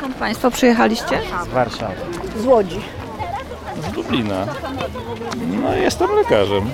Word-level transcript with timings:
Skąd 0.00 0.16
Państwo 0.16 0.50
przyjechaliście? 0.50 1.20
Z 1.44 1.48
Warszawy. 1.48 1.94
Z 2.42 2.46
Łodzi. 2.46 2.80
Z 3.92 3.96
Lublina. 3.96 4.46
No 5.62 5.74
jestem 5.76 6.10
lekarzem. 6.10 6.70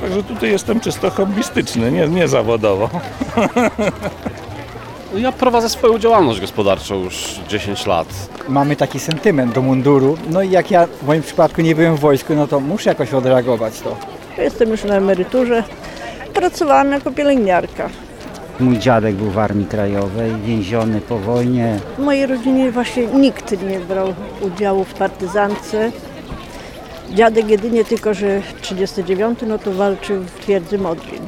Także 0.00 0.22
tutaj 0.22 0.50
jestem 0.50 0.80
czysto 0.80 1.10
hobbystyczny, 1.10 1.92
nie, 1.92 2.08
nie 2.08 2.28
zawodowo. 2.28 2.90
Ja 5.16 5.32
prowadzę 5.32 5.68
swoją 5.68 5.98
działalność 5.98 6.40
gospodarczą 6.40 7.04
już 7.04 7.40
10 7.48 7.86
lat. 7.86 8.06
Mamy 8.48 8.76
taki 8.76 9.00
sentyment 9.00 9.54
do 9.54 9.62
munduru. 9.62 10.18
No 10.28 10.42
i 10.42 10.50
jak 10.50 10.70
ja 10.70 10.86
w 10.86 11.06
moim 11.06 11.22
przypadku 11.22 11.60
nie 11.60 11.74
byłem 11.74 11.96
w 11.96 12.00
wojsku, 12.00 12.34
no 12.34 12.46
to 12.46 12.60
muszę 12.60 12.90
jakoś 12.90 13.14
odreagować 13.14 13.80
to. 13.80 13.96
Jestem 14.38 14.68
już 14.68 14.84
na 14.84 14.94
emeryturze. 14.94 15.64
Pracowałam 16.34 16.92
jako 16.92 17.10
pielęgniarka. 17.10 17.88
Mój 18.60 18.78
dziadek 18.78 19.14
był 19.14 19.30
w 19.30 19.38
Armii 19.38 19.66
Krajowej, 19.66 20.32
więziony 20.44 21.00
po 21.00 21.18
wojnie. 21.18 21.78
W 21.98 22.02
mojej 22.02 22.26
rodzinie 22.26 22.70
właśnie 22.70 23.06
nikt 23.06 23.62
nie 23.62 23.80
brał 23.80 24.14
udziału 24.40 24.84
w 24.84 24.94
partyzance. 24.94 25.92
Dziadek 27.14 27.48
jedynie 27.48 27.84
tylko, 27.84 28.14
że 28.14 28.42
39 28.60 29.38
no 29.46 29.58
to 29.58 29.72
walczył 29.72 30.22
w 30.22 30.40
twierdzy 30.40 30.78
Modlin. 30.78 31.22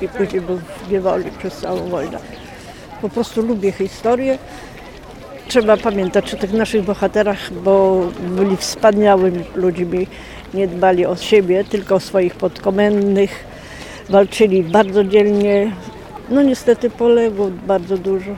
I 0.00 0.08
później 0.08 0.40
był 0.40 0.58
w 0.58 0.90
niewoli 0.90 1.24
przez 1.38 1.56
całą 1.56 1.88
wojnę. 1.88 2.18
Po 3.02 3.08
prostu 3.08 3.42
lubię 3.42 3.72
historię. 3.72 4.38
Trzeba 5.48 5.76
pamiętać 5.76 6.34
o 6.34 6.36
tych 6.36 6.52
naszych 6.52 6.84
bohaterach, 6.84 7.52
bo 7.52 8.02
byli 8.20 8.56
wspaniałymi 8.56 9.44
ludźmi. 9.54 10.06
Nie 10.54 10.68
dbali 10.68 11.06
o 11.06 11.16
siebie, 11.16 11.64
tylko 11.64 11.94
o 11.94 12.00
swoich 12.00 12.34
podkomendnych. 12.34 13.44
Walczyli 14.08 14.62
bardzo 14.62 15.04
dzielnie. 15.04 15.72
No 16.30 16.42
niestety 16.42 16.90
poległo 16.90 17.50
bardzo 17.66 17.98
dużo. 17.98 18.30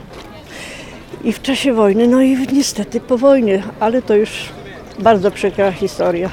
I 1.23 1.33
w 1.33 1.41
czasie 1.41 1.73
wojny, 1.73 2.07
no 2.07 2.21
i 2.21 2.37
niestety 2.53 2.99
po 2.99 3.17
wojnie, 3.17 3.63
ale 3.79 4.01
to 4.01 4.15
już 4.15 4.29
bardzo 4.99 5.31
przykra 5.31 5.71
historia. 5.71 6.29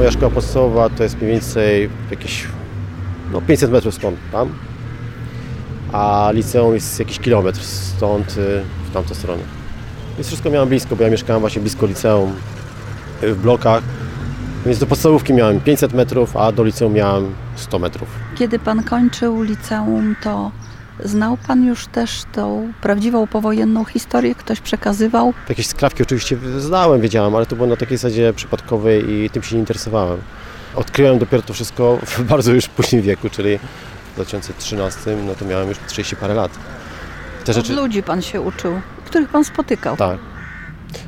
Moja 0.00 0.12
szkoła 0.12 0.30
podstawowa 0.30 0.88
to 0.88 1.02
jest 1.02 1.16
mniej 1.16 1.32
więcej 1.32 1.90
jakieś 2.10 2.46
no 3.32 3.40
500 3.40 3.70
metrów 3.70 3.94
stąd 3.94 4.16
tam, 4.32 4.48
a 5.92 6.30
liceum 6.34 6.74
jest 6.74 6.98
jakiś 6.98 7.18
kilometr 7.18 7.60
stąd 7.60 8.30
y, 8.30 8.62
w 8.90 8.92
tamtą 8.92 9.14
stronę. 9.14 9.42
Więc 10.16 10.26
wszystko 10.26 10.50
miałem 10.50 10.68
blisko, 10.68 10.96
bo 10.96 11.04
ja 11.04 11.10
mieszkałem 11.10 11.40
właśnie 11.40 11.62
blisko 11.62 11.86
liceum 11.86 12.32
y, 13.22 13.34
w 13.34 13.42
blokach, 13.42 13.82
więc 14.66 14.78
do 14.78 14.86
podstawówki 14.86 15.32
miałem 15.34 15.60
500 15.60 15.92
metrów, 15.92 16.36
a 16.36 16.52
do 16.52 16.64
liceum 16.64 16.92
miałem 16.92 17.34
100 17.56 17.78
metrów. 17.78 18.08
Kiedy 18.38 18.58
Pan 18.58 18.82
kończył 18.82 19.42
liceum, 19.42 20.16
to 20.22 20.50
znał 21.04 21.36
Pan 21.46 21.64
już 21.64 21.86
też 21.86 22.22
tą 22.32 22.72
prawdziwą 22.80 23.26
powojenną 23.26 23.84
historię? 23.84 24.34
Ktoś 24.34 24.60
przekazywał? 24.60 25.34
Jakieś 25.48 25.66
skrawki 25.66 26.02
oczywiście 26.02 26.36
znałem, 26.58 27.00
wiedziałem, 27.00 27.34
ale 27.34 27.46
to 27.46 27.56
było 27.56 27.68
na 27.68 27.76
takiej 27.76 27.96
zasadzie 27.96 28.32
przypadkowej 28.32 29.10
i 29.10 29.30
tym 29.30 29.42
się 29.42 29.54
nie 29.54 29.60
interesowałem. 29.60 30.18
Odkryłem 30.74 31.18
dopiero 31.18 31.42
to 31.42 31.54
wszystko 31.54 31.98
w 32.06 32.22
bardzo 32.32 32.52
już 32.52 32.68
późnym 32.68 33.02
wieku, 33.02 33.30
czyli 33.30 33.58
w 34.12 34.14
2013, 34.14 35.16
no 35.26 35.34
to 35.34 35.44
miałem 35.44 35.68
już 35.68 35.78
30 35.88 36.16
parę 36.16 36.34
lat. 36.34 36.50
Te 37.44 37.60
Od 37.60 37.68
ludzi 37.68 38.02
Pan 38.02 38.22
się 38.22 38.40
uczył, 38.40 38.80
których 39.06 39.28
Pan 39.28 39.44
spotykał. 39.44 39.96
Tak. 39.96 40.18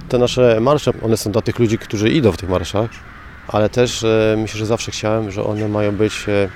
Te 0.09 0.19
nasze 0.19 0.59
marsze, 0.61 0.93
one 1.03 1.16
są 1.16 1.33
dla 1.33 1.43
tych 1.43 1.59
ludzi, 1.59 1.78
którzy 1.78 2.11
idą 2.11 2.33
w 2.33 2.37
tych 2.37 2.49
marszach, 2.49 2.91
ale 3.49 3.69
też 3.69 4.05
e, 4.05 4.37
myślę, 4.39 4.59
że 4.59 4.66
zawsze 4.66 4.91
chciałem, 4.91 5.31
że 5.31 5.45
one 5.45 5.69
mają 5.69 5.93
być 5.93 6.25
e, 6.28 6.49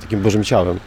takim 0.00 0.22
Bożym 0.22 0.44
ciałem. 0.44 0.78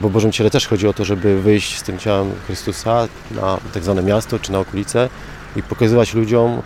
Bo 0.00 0.08
w 0.08 0.12
Bożym 0.12 0.32
Ciele 0.32 0.50
też 0.50 0.66
chodzi 0.66 0.88
o 0.88 0.92
to, 0.92 1.04
żeby 1.04 1.42
wyjść 1.42 1.78
z 1.78 1.82
tym 1.82 1.98
ciałem 1.98 2.32
Chrystusa 2.46 3.08
na 3.30 3.58
tak 3.74 3.82
zwane 3.82 4.02
miasto 4.02 4.38
czy 4.38 4.52
na 4.52 4.58
okolice 4.58 5.08
i 5.56 5.62
pokazywać 5.62 6.14
ludziom, 6.14 6.62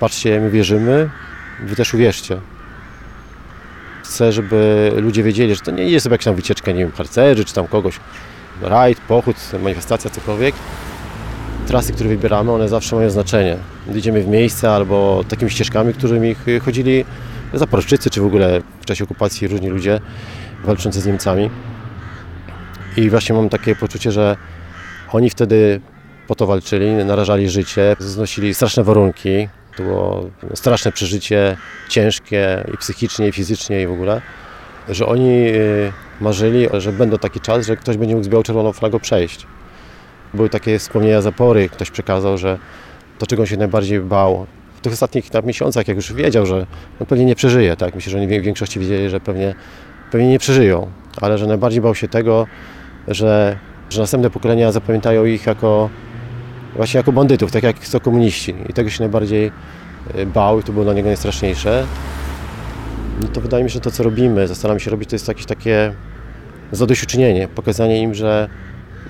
patrzcie, 0.00 0.40
my 0.40 0.50
wierzymy, 0.50 1.10
wy 1.64 1.76
też 1.76 1.94
uwierzcie. 1.94 2.40
Chcę, 4.04 4.32
żeby 4.32 4.92
ludzie 4.96 5.22
wiedzieli, 5.22 5.54
że 5.54 5.60
to 5.60 5.70
nie 5.70 5.84
jest 5.84 6.06
jakaś 6.06 6.24
tam 6.24 6.34
wycieczka, 6.34 6.72
nie 6.72 6.78
wiem, 6.78 6.92
harcerzy 6.92 7.44
czy 7.44 7.54
tam 7.54 7.66
kogoś, 7.66 8.00
rajd, 8.62 9.00
pochód, 9.00 9.36
manifestacja, 9.62 10.10
cokolwiek. 10.10 10.54
Trasy, 11.66 11.92
które 11.92 12.08
wybieramy, 12.08 12.52
one 12.52 12.68
zawsze 12.68 12.96
mają 12.96 13.10
znaczenie. 13.10 13.56
Idziemy 13.94 14.22
w 14.22 14.28
miejsce 14.28 14.70
albo 14.70 15.24
takimi 15.28 15.50
ścieżkami, 15.50 15.94
którymi 15.94 16.34
ch- 16.34 16.64
chodzili 16.64 17.04
zaporowczycy, 17.54 18.10
czy 18.10 18.20
w 18.20 18.24
ogóle 18.26 18.62
w 18.80 18.84
czasie 18.84 19.04
okupacji 19.04 19.48
różni 19.48 19.68
ludzie 19.68 20.00
walczący 20.64 21.00
z 21.00 21.06
Niemcami. 21.06 21.50
I 22.96 23.10
właśnie 23.10 23.34
mam 23.34 23.48
takie 23.48 23.76
poczucie, 23.76 24.12
że 24.12 24.36
oni 25.12 25.30
wtedy 25.30 25.80
po 26.28 26.34
to 26.34 26.46
walczyli, 26.46 26.92
narażali 26.92 27.48
życie, 27.48 27.96
znosili 27.98 28.54
straszne 28.54 28.84
warunki. 28.84 29.48
To 29.76 29.82
było 29.82 30.30
straszne 30.54 30.92
przeżycie, 30.92 31.56
ciężkie 31.88 32.64
i 32.74 32.76
psychicznie, 32.76 33.28
i 33.28 33.32
fizycznie, 33.32 33.82
i 33.82 33.86
w 33.86 33.92
ogóle. 33.92 34.22
Że 34.88 35.06
oni 35.06 35.48
y, 35.48 35.92
marzyli, 36.20 36.68
że 36.72 36.92
będą 36.92 37.18
taki 37.18 37.40
czas, 37.40 37.66
że 37.66 37.76
ktoś 37.76 37.96
będzie 37.96 38.14
mógł 38.14 38.24
z 38.24 38.28
biało-czerwoną 38.28 38.72
flagą 38.72 39.00
przejść. 39.00 39.46
Były 40.34 40.48
takie 40.48 40.78
wspomnienia 40.78 41.20
zapory, 41.22 41.68
ktoś 41.68 41.90
przekazał, 41.90 42.38
że 42.38 42.58
to, 43.18 43.26
czego 43.26 43.42
on 43.42 43.46
się 43.46 43.56
najbardziej 43.56 44.00
bał 44.00 44.46
w 44.74 44.80
tych 44.80 44.92
ostatnich 44.92 45.30
tam, 45.30 45.46
miesiącach, 45.46 45.88
jak 45.88 45.96
już 45.96 46.12
wiedział, 46.12 46.46
że 46.46 46.66
no, 47.00 47.06
pewnie 47.06 47.24
nie 47.24 47.34
przeżyje, 47.34 47.76
tak? 47.76 47.94
Myślę, 47.94 48.12
że 48.12 48.18
oni 48.18 48.26
w 48.26 48.42
większości 48.42 48.80
wiedzieli, 48.80 49.08
że 49.08 49.20
pewnie, 49.20 49.54
pewnie 50.10 50.28
nie 50.28 50.38
przeżyją, 50.38 50.90
ale 51.20 51.38
że 51.38 51.46
najbardziej 51.46 51.80
bał 51.80 51.94
się 51.94 52.08
tego, 52.08 52.46
że, 53.08 53.58
że 53.90 54.00
następne 54.00 54.30
pokolenia 54.30 54.72
zapamiętają 54.72 55.24
ich 55.24 55.46
jako 55.46 55.90
właśnie 56.76 56.98
jako 56.98 57.12
bandytów, 57.12 57.52
tak 57.52 57.62
jak 57.62 57.86
są 57.86 58.00
komuniści. 58.00 58.54
I 58.68 58.72
tego 58.72 58.90
się 58.90 59.00
najbardziej 59.00 59.52
y, 60.16 60.26
bał 60.26 60.60
i 60.60 60.62
to 60.62 60.72
było 60.72 60.84
dla 60.84 60.94
niego 60.94 61.08
najstraszniejsze. 61.08 61.86
No 63.22 63.28
to 63.28 63.40
wydaje 63.40 63.64
mi 63.64 63.70
się, 63.70 63.74
że 63.74 63.80
to 63.80 63.90
co 63.90 64.02
robimy, 64.02 64.48
staramy 64.54 64.80
się 64.80 64.90
robić, 64.90 65.08
to 65.08 65.14
jest 65.14 65.28
jakieś 65.28 65.46
takie 65.46 65.92
zadośćuczynienie, 66.72 67.48
pokazanie 67.48 68.02
im, 68.02 68.14
że 68.14 68.48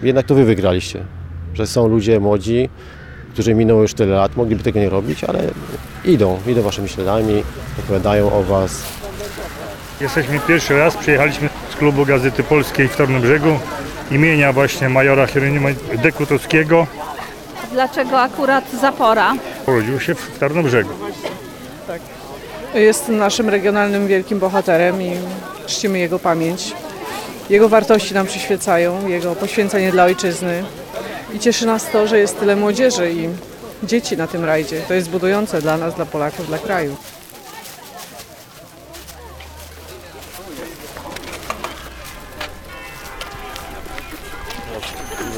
jednak 0.02 0.26
to 0.26 0.34
wy 0.34 0.44
wygraliście. 0.44 1.04
Że 1.54 1.66
są 1.66 1.88
ludzie 1.88 2.20
młodzi, 2.20 2.68
którzy 3.32 3.54
minęło 3.54 3.82
już 3.82 3.94
tyle 3.94 4.14
lat, 4.14 4.36
mogliby 4.36 4.62
tego 4.62 4.80
nie 4.80 4.90
robić, 4.90 5.24
ale 5.24 5.40
idą, 6.04 6.38
idą 6.46 6.62
waszymi 6.62 6.88
śladami, 6.88 7.42
opowiadają 7.78 8.32
o 8.32 8.42
was, 8.42 9.01
Jesteśmy 10.02 10.40
pierwszy 10.40 10.78
raz, 10.78 10.96
przyjechaliśmy 10.96 11.48
z 11.72 11.76
klubu 11.76 12.06
Gazety 12.06 12.42
Polskiej 12.42 12.88
w 12.88 12.96
Tarnobrzegu 12.96 13.58
imienia 14.10 14.52
właśnie 14.52 14.88
majora 14.88 15.26
Hieronima 15.26 15.68
Dekutowskiego. 16.02 16.86
Dlaczego 17.72 18.20
akurat 18.20 18.64
Zapora? 18.80 19.34
Urodził 19.66 20.00
się 20.00 20.14
w 20.14 20.38
Tarnobrzegu. 20.38 20.90
Jest 22.74 23.08
naszym 23.08 23.48
regionalnym 23.48 24.06
wielkim 24.06 24.38
bohaterem 24.38 25.02
i 25.02 25.12
czcimy 25.66 25.98
jego 25.98 26.18
pamięć. 26.18 26.72
Jego 27.50 27.68
wartości 27.68 28.14
nam 28.14 28.26
przyświecają, 28.26 29.08
jego 29.08 29.34
poświęcenie 29.34 29.92
dla 29.92 30.04
ojczyzny. 30.04 30.64
I 31.34 31.38
cieszy 31.38 31.66
nas 31.66 31.90
to, 31.90 32.06
że 32.06 32.18
jest 32.18 32.40
tyle 32.40 32.56
młodzieży 32.56 33.12
i 33.12 33.28
dzieci 33.86 34.16
na 34.16 34.26
tym 34.26 34.44
rajdzie. 34.44 34.80
To 34.80 34.94
jest 34.94 35.10
budujące 35.10 35.62
dla 35.62 35.76
nas, 35.76 35.94
dla 35.94 36.06
Polaków, 36.06 36.46
dla 36.46 36.58
kraju. 36.58 36.96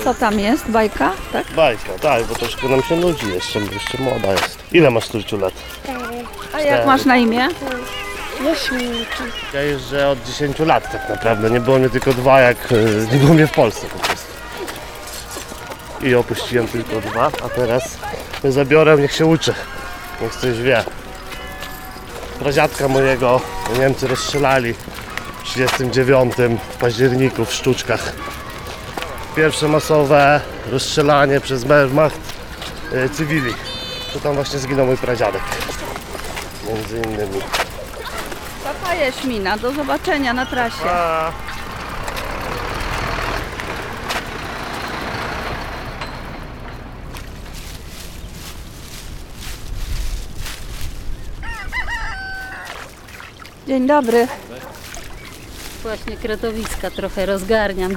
Co 0.05 0.15
tam 0.15 0.41
jest? 0.41 0.71
Bajka? 0.71 1.13
Tak? 1.33 1.53
Bajka, 1.53 1.93
tak, 2.01 2.25
bo 2.25 2.35
troszkę 2.35 2.69
nam 2.69 2.83
się 2.83 2.97
nudzi 2.97 3.29
jeszcze, 3.35 3.59
jeszcze 3.59 3.99
młoda 3.99 4.33
jest. 4.33 4.59
Ile 4.73 4.91
masz 4.91 5.09
Turciu 5.09 5.39
lat? 5.39 5.55
A 6.55 6.61
jak 6.61 6.87
masz 6.87 7.05
na 7.05 7.17
imię? 7.17 7.49
Ja 9.55 9.63
jeżdżę 9.63 10.09
od 10.09 10.23
10 10.23 10.59
lat 10.59 10.93
tak 10.93 11.09
naprawdę, 11.09 11.51
nie 11.51 11.61
było 11.61 11.79
mnie 11.79 11.91
tylko 11.91 12.13
dwa, 12.13 12.41
jak 12.41 12.57
e, 12.73 13.13
nie 13.13 13.19
było 13.19 13.35
mnie 13.35 13.47
w 13.47 13.53
Polsce 13.53 13.87
po 13.87 13.99
prostu. 13.99 14.27
I 16.03 16.15
opuściłem 16.15 16.69
tylko 16.69 17.01
dwa, 17.01 17.31
a 17.45 17.49
teraz 17.49 17.99
zabiorę, 18.45 18.97
niech 18.97 19.13
się 19.13 19.27
uczy, 19.27 19.55
niech 20.21 20.35
coś 20.35 20.59
wie. 20.59 20.85
Pradziadka 22.39 22.89
mojego 22.89 23.41
Niemcy 23.79 24.07
rozstrzelali 24.07 24.75
w 24.75 25.43
39 25.45 26.35
w 26.71 26.77
październiku 26.77 27.45
w 27.45 27.53
Sztuczkach. 27.55 28.13
Pierwsze 29.37 29.69
masowe 29.69 30.41
rozstrzelanie 30.71 31.41
przez 31.41 31.65
Wehrmacht 31.65 32.21
e, 32.93 33.09
cywili. 33.09 33.55
To 34.13 34.21
tam 34.21 34.35
właśnie 34.35 34.59
zginął 34.59 34.87
mój 34.87 34.97
pradziadek. 34.97 35.43
Między 36.69 36.97
innymi. 36.97 37.41
Papa 38.65 38.95
Jaśmina, 38.95 39.59
do 39.59 39.73
zobaczenia 39.73 40.33
na 40.35 40.47
trasie. 40.47 40.85
Dzień 53.67 53.87
dobry. 53.87 54.29
Właśnie 55.83 56.17
kretowiska 56.17 56.91
trochę 56.91 57.27
rozgarniam. 57.27 57.97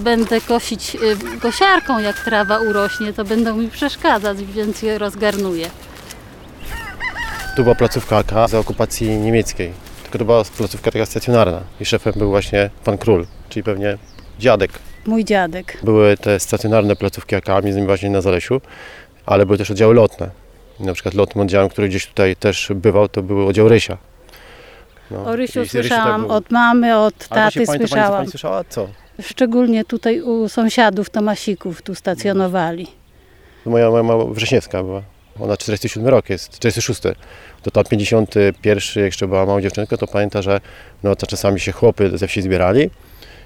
Będę 0.00 0.40
kosić 0.40 0.94
y, 0.94 1.40
kosiarką, 1.40 1.98
jak 1.98 2.24
trawa 2.24 2.58
urośnie, 2.58 3.12
to 3.12 3.24
będą 3.24 3.56
mi 3.56 3.68
przeszkadzać, 3.68 4.44
więc 4.44 4.82
je 4.82 4.98
rozgarnuję. 4.98 5.70
Tu 7.56 7.62
była 7.62 7.74
placówka 7.74 8.16
AK 8.16 8.32
za 8.48 8.58
okupacji 8.58 9.08
niemieckiej. 9.08 9.72
Tylko 10.02 10.18
to 10.18 10.24
była 10.24 10.44
placówka 10.56 10.90
taka 10.90 11.06
stacjonarna. 11.06 11.60
I 11.80 11.84
szefem 11.84 12.12
był 12.16 12.30
właśnie 12.30 12.70
pan 12.84 12.98
król, 12.98 13.26
czyli 13.48 13.62
pewnie 13.62 13.98
dziadek. 14.38 14.70
Mój 15.06 15.24
dziadek. 15.24 15.78
Były 15.82 16.16
te 16.16 16.40
stacjonarne 16.40 16.96
placówki 16.96 17.34
AK, 17.34 17.48
między 17.48 17.68
innymi 17.68 17.86
właśnie 17.86 18.10
na 18.10 18.20
Zalesiu, 18.20 18.60
ale 19.26 19.46
były 19.46 19.58
też 19.58 19.70
oddziały 19.70 19.94
lotne. 19.94 20.30
Na 20.80 20.94
przykład 20.94 21.14
lotnym 21.14 21.42
oddziałem, 21.42 21.68
który 21.68 21.88
gdzieś 21.88 22.06
tutaj 22.06 22.36
też 22.36 22.72
bywał, 22.74 23.08
to 23.08 23.22
był 23.22 23.48
oddział 23.48 23.68
Rysia. 23.68 23.96
No. 25.10 25.24
O 25.24 25.36
Rysiu 25.36 25.58
I 25.58 25.62
Rysiu 25.62 25.70
słyszałam 25.70 26.22
tak 26.22 26.30
od 26.30 26.50
mamy, 26.50 26.98
od 26.98 27.28
taty 27.28 27.54
pani, 27.54 27.66
to 27.66 27.72
pani, 27.72 27.78
słyszałam. 27.78 28.12
pani 28.12 28.30
słyszała? 28.30 28.64
Co? 28.64 28.88
Szczególnie 29.22 29.84
tutaj 29.84 30.20
u 30.20 30.48
sąsiadów 30.48 31.10
Tomasików 31.10 31.82
tu 31.82 31.94
stacjonowali. 31.94 32.86
Moja 33.66 33.90
mama 33.90 34.24
Wrześniewska 34.24 34.82
była. 34.82 35.02
Ona 35.40 35.56
47 35.56 36.08
rok 36.08 36.30
jest, 36.30 36.50
46. 36.50 37.00
To 37.62 37.70
tam 37.70 37.84
51 37.84 39.04
jeszcze 39.04 39.28
była 39.28 39.46
mała 39.46 39.60
dziewczynka, 39.60 39.96
to 39.96 40.06
pamięta, 40.06 40.42
że 40.42 40.60
no 41.02 41.16
to 41.16 41.26
czasami 41.26 41.60
się 41.60 41.72
chłopy 41.72 42.18
ze 42.18 42.28
wsi 42.28 42.42
zbierali, 42.42 42.90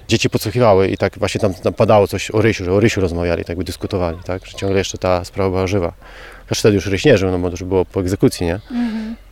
dzieci 0.07 0.29
podsłuchiwały 0.29 0.87
i 0.87 0.97
tak 0.97 1.19
właśnie 1.19 1.41
tam, 1.41 1.53
tam 1.53 1.73
padało 1.73 2.07
coś 2.07 2.31
o 2.31 2.41
Rysiu, 2.41 2.65
że 2.65 2.73
o 2.73 2.79
Rysiu 2.79 3.01
rozmawiali, 3.01 3.45
tak 3.45 3.57
by 3.57 3.63
dyskutowali, 3.63 4.17
tak, 4.25 4.45
że 4.45 4.57
ciągle 4.57 4.77
jeszcze 4.77 4.97
ta 4.97 5.25
sprawa 5.25 5.49
była 5.49 5.67
żywa. 5.67 5.93
Chociaż 6.43 6.59
wtedy 6.59 6.75
już 6.75 6.85
Ryś 6.85 7.05
nie 7.05 7.17
żył, 7.17 7.31
no 7.31 7.39
bo 7.39 7.47
to 7.47 7.53
już 7.53 7.63
było 7.63 7.85
po 7.85 7.99
egzekucji, 7.99 8.45
nie? 8.45 8.59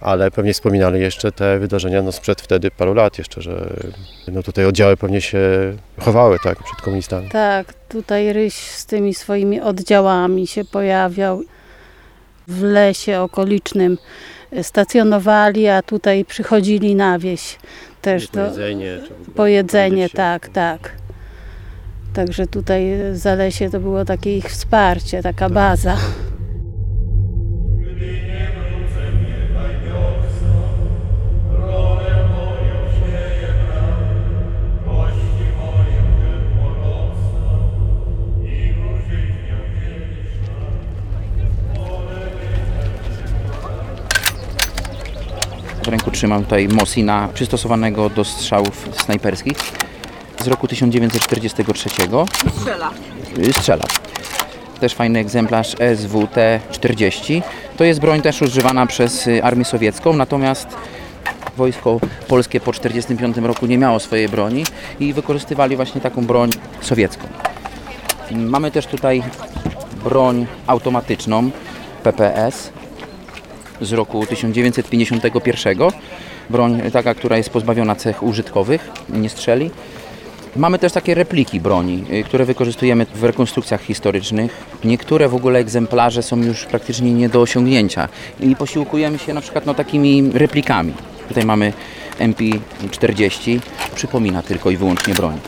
Ale 0.02 0.32
pewnie 0.32 0.54
wspominali 0.54 1.00
jeszcze 1.00 1.32
te 1.32 1.60
wydarzenia 1.60 2.02
no 2.02 2.12
sprzed 2.12 2.42
wtedy 2.42 2.72
paru 2.72 2.94
lat 2.94 3.18
jeszcze, 3.18 3.42
że 3.42 3.74
no 4.28 4.44
tutaj 4.44 4.66
oddziały 4.66 4.98
pewnie 4.98 5.22
się 5.22 5.40
chowały, 6.00 6.38
tak, 6.44 6.64
przed 6.64 6.82
komunistami. 6.82 7.30
Tak, 7.30 7.74
tutaj 7.90 8.34
Ryś 8.34 8.54
z 8.54 8.86
tymi 8.86 9.14
swoimi 9.14 9.62
oddziałami 9.62 10.48
się 10.48 10.66
pojawiał. 10.66 11.42
W 12.48 12.64
lesie 12.64 13.20
okolicznym 13.20 13.98
stacjonowali, 14.62 15.68
a 15.68 15.82
tutaj 15.82 16.26
przychodzili 16.26 16.96
na 16.96 17.20
wieś 17.20 17.58
też 18.02 18.28
do, 18.28 18.46
jedzenie, 18.46 18.98
czy 19.08 19.10
w 19.10 19.22
ogóle 19.22 19.36
po 19.36 19.48
jedzenie, 19.48 19.90
dowiedzieć 19.90 20.12
się. 20.12 20.18
tak, 20.18 20.50
tak. 20.50 20.92
Także 22.14 22.48
tutaj 22.48 22.84
Zalesie 23.14 23.70
to 23.70 23.80
było 23.80 24.06
takie 24.06 24.38
ich 24.38 24.46
wsparcie, 24.46 25.24
taka 25.24 25.50
baza. 25.50 25.98
W 45.84 45.88
ręku 45.88 46.12
trzymam 46.12 46.44
tutaj 46.44 46.68
Mosina 46.68 47.30
przystosowanego 47.34 48.10
do 48.10 48.24
strzałów 48.24 48.90
snajperskich 49.04 49.58
z 50.44 50.48
roku 50.48 50.68
1943. 50.68 51.90
Strzela. 52.60 52.92
Y, 53.38 53.54
Strzela. 53.54 53.86
Też 54.80 54.94
fajny 54.94 55.20
egzemplarz 55.20 55.76
SWT-40. 55.76 57.42
To 57.78 57.84
jest 57.84 58.00
broń 58.00 58.22
też 58.22 58.42
używana 58.42 58.86
przez 58.86 59.28
y, 59.28 59.44
Armię 59.44 59.66
Sowiecką, 59.66 60.14
natomiast 60.14 60.68
wojsko 61.58 62.00
polskie 62.28 62.60
po 62.60 62.72
1945 62.72 63.48
roku 63.48 63.66
nie 63.66 63.78
miało 63.78 64.00
swojej 64.00 64.30
broni 64.30 64.64
i 65.00 65.14
wykorzystywali 65.14 65.76
właśnie 65.76 66.02
taką 66.02 66.26
broń 66.26 66.52
sowiecką. 66.82 67.28
Mamy 68.32 68.72
też 68.72 68.88
tutaj 68.88 69.24
broń 70.04 70.46
automatyczną 70.68 71.52
PPS 72.04 72.72
z 73.82 73.92
roku 73.94 74.26
1951. 74.26 75.78
Broń 76.50 76.82
taka, 76.94 77.14
która 77.14 77.38
jest 77.38 77.50
pozbawiona 77.50 77.96
cech 77.96 78.24
użytkowych, 78.24 78.90
nie 79.10 79.30
strzeli. 79.30 79.72
Mamy 80.56 80.80
też 80.80 80.94
takie 80.94 81.16
repliki 81.16 81.60
broni, 81.60 82.04
y, 82.12 82.24
które 82.24 82.46
wykorzystujemy 82.46 83.06
w 83.16 83.24
rekonstrukcjach 83.24 83.82
historycznych. 83.82 84.66
Niektóre 84.84 85.30
w 85.30 85.36
ogóle 85.36 85.60
egzemplarze 85.60 86.24
są 86.24 86.38
już 86.38 86.66
praktycznie 86.66 87.14
nie 87.14 87.30
do 87.30 87.42
osiągnięcia 87.42 88.10
i 88.40 88.56
posiłkujemy 88.56 89.20
się 89.20 89.34
na 89.34 89.42
przykład 89.42 89.66
no, 89.66 89.74
takimi 89.74 90.32
replikami. 90.34 90.94
Tutaj 91.28 91.46
mamy 91.46 91.74
MP40, 92.20 93.60
przypomina 93.96 94.42
tylko 94.42 94.72
i 94.72 94.78
wyłącznie 94.78 95.14
broń. 95.14 95.40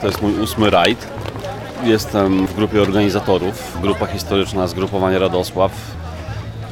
To 0.00 0.06
jest 0.06 0.22
mój 0.22 0.40
ósmy 0.40 0.70
rajd. 0.70 1.06
Jestem 1.84 2.46
w 2.46 2.54
grupie 2.54 2.82
organizatorów, 2.82 3.78
grupa 3.82 4.06
historyczna 4.06 4.66
Zgrupowanie 4.66 5.18
Radosław 5.18 5.72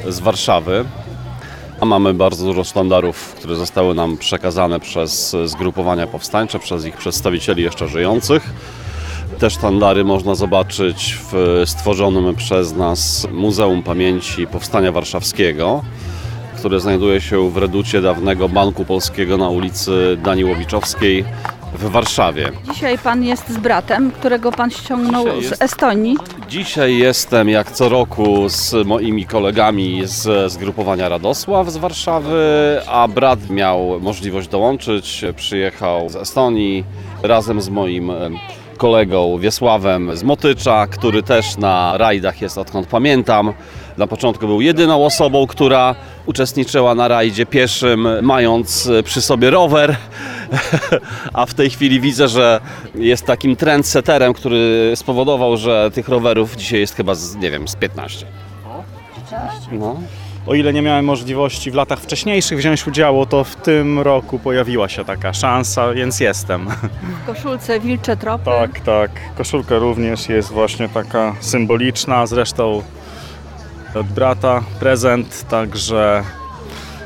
z 0.08 0.20
Warszawy. 0.20 0.84
A 1.80 1.84
mamy 1.84 2.14
bardzo 2.14 2.44
dużo 2.44 2.64
sztandarów, 2.64 3.34
które 3.34 3.54
zostały 3.54 3.94
nam 3.94 4.16
przekazane 4.16 4.80
przez 4.80 5.36
zgrupowania 5.44 6.06
powstańcze, 6.06 6.58
przez 6.58 6.84
ich 6.84 6.96
przedstawicieli 6.96 7.62
jeszcze 7.62 7.88
żyjących. 7.88 8.52
Te 9.38 9.50
sztandary 9.50 10.04
można 10.04 10.34
zobaczyć 10.34 11.18
w 11.32 11.62
stworzonym 11.66 12.34
przez 12.34 12.72
nas 12.72 13.26
Muzeum 13.32 13.82
Pamięci 13.82 14.46
Powstania 14.46 14.92
Warszawskiego, 14.92 15.82
które 16.56 16.80
znajduje 16.80 17.20
się 17.20 17.50
w 17.50 17.56
reducie 17.56 18.00
dawnego 18.00 18.48
Banku 18.48 18.84
Polskiego 18.84 19.36
na 19.36 19.48
ulicy 19.48 20.18
Daniłowiczowskiej 20.24 21.24
w 21.76 21.90
Warszawie. 21.90 22.50
Dzisiaj 22.74 22.98
pan 22.98 23.24
jest 23.24 23.48
z 23.48 23.56
bratem, 23.56 24.10
którego 24.10 24.52
pan 24.52 24.70
ściągnął 24.70 25.24
Dzisiaj 25.24 25.40
z 25.42 25.50
jest- 25.50 25.62
Estonii. 25.62 26.16
Dzisiaj 26.48 26.96
jestem 26.98 27.48
jak 27.48 27.70
co 27.72 27.88
roku 27.88 28.48
z 28.48 28.86
moimi 28.86 29.26
kolegami 29.26 30.00
z 30.04 30.52
zgrupowania 30.52 31.08
Radosław 31.08 31.70
z 31.70 31.76
Warszawy, 31.76 32.40
a 32.88 33.08
brat 33.08 33.50
miał 33.50 34.00
możliwość 34.00 34.48
dołączyć. 34.48 35.24
Przyjechał 35.36 36.08
z 36.08 36.16
Estonii 36.16 36.84
razem 37.22 37.60
z 37.60 37.68
moim 37.68 38.10
em, 38.10 38.36
kolegą 38.78 39.38
Wiesławem 39.38 40.16
z 40.16 40.22
Motycza, 40.22 40.86
który 40.86 41.22
też 41.22 41.56
na 41.56 41.96
rajdach 41.96 42.40
jest 42.42 42.58
odkąd 42.58 42.86
pamiętam. 42.86 43.52
Na 43.96 44.06
początku 44.06 44.46
był 44.46 44.60
jedyną 44.60 45.04
osobą, 45.04 45.46
która 45.46 45.94
uczestniczyła 46.26 46.94
na 46.94 47.08
rajdzie 47.08 47.46
pieszym, 47.46 48.08
mając 48.22 48.86
e, 48.86 49.02
przy 49.02 49.22
sobie 49.22 49.50
rower. 49.50 49.96
A 51.32 51.46
w 51.46 51.54
tej 51.54 51.70
chwili 51.70 52.00
widzę, 52.00 52.28
że 52.28 52.60
jest 52.94 53.26
takim 53.26 53.56
trendseterem, 53.56 54.32
który 54.32 54.92
spowodował, 54.94 55.56
że 55.56 55.90
tych 55.94 56.08
rowerów 56.08 56.56
dzisiaj 56.56 56.80
jest 56.80 56.94
chyba, 56.94 57.14
z, 57.14 57.36
nie 57.36 57.50
wiem, 57.50 57.68
z 57.68 57.76
15. 57.76 58.26
No. 59.72 59.96
O 60.46 60.54
ile 60.54 60.72
nie 60.72 60.82
miałem 60.82 61.04
możliwości 61.04 61.70
w 61.70 61.74
latach 61.74 62.00
wcześniejszych 62.00 62.58
wziąć 62.58 62.86
udziału, 62.86 63.26
to 63.26 63.44
w 63.44 63.56
tym 63.56 64.00
roku 64.00 64.38
pojawiła 64.38 64.88
się 64.88 65.04
taka 65.04 65.32
szansa, 65.32 65.92
więc 65.92 66.20
jestem. 66.20 66.68
W 67.22 67.26
koszulce 67.26 67.80
wilcze 67.80 68.16
tropy. 68.16 68.44
Tak, 68.44 68.80
tak. 68.80 69.10
Koszulka 69.38 69.78
również 69.78 70.28
jest 70.28 70.48
właśnie 70.48 70.88
taka 70.88 71.34
symboliczna, 71.40 72.26
zresztą 72.26 72.82
od 73.94 74.06
brata 74.06 74.62
prezent, 74.80 75.48
także 75.48 76.24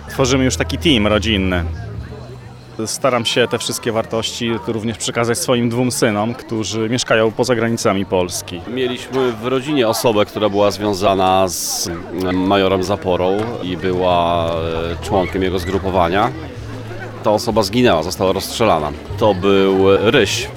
tworzymy 0.08 0.44
już 0.44 0.56
taki 0.56 0.78
team 0.78 1.06
rodzinny. 1.06 1.64
Staram 2.86 3.24
się 3.24 3.48
te 3.48 3.58
wszystkie 3.58 3.92
wartości 3.92 4.52
również 4.66 4.98
przekazać 4.98 5.38
swoim 5.38 5.70
dwóm 5.70 5.90
synom, 5.90 6.34
którzy 6.34 6.88
mieszkają 6.88 7.32
poza 7.32 7.54
granicami 7.54 8.06
Polski. 8.06 8.60
Mieliśmy 8.68 9.32
w 9.32 9.46
rodzinie 9.46 9.88
osobę, 9.88 10.24
która 10.24 10.48
była 10.48 10.70
związana 10.70 11.48
z 11.48 11.90
majorem 12.32 12.82
Zaporą 12.82 13.38
i 13.62 13.76
była 13.76 14.50
e, 14.50 15.04
członkiem 15.04 15.42
jego 15.42 15.58
zgrupowania. 15.58 16.30
Ta 17.22 17.30
osoba 17.30 17.62
zginęła, 17.62 18.02
została 18.02 18.32
rozstrzelana. 18.32 18.92
To 19.18 19.34
był 19.34 19.96
Ryś 20.10 20.48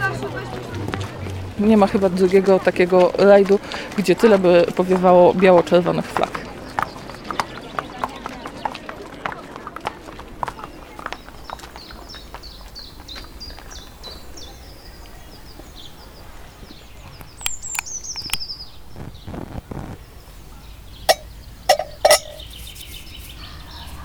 nie 1.66 1.78
ma 1.78 1.88
chyba 1.88 2.10
drugiego 2.10 2.60
takiego 2.60 3.12
rajdu, 3.18 3.60
gdzie 3.98 4.16
tyle 4.16 4.40
by 4.40 4.66
powiewało 4.76 5.34
biało-czerwonych 5.34 6.06
flag. 6.06 6.54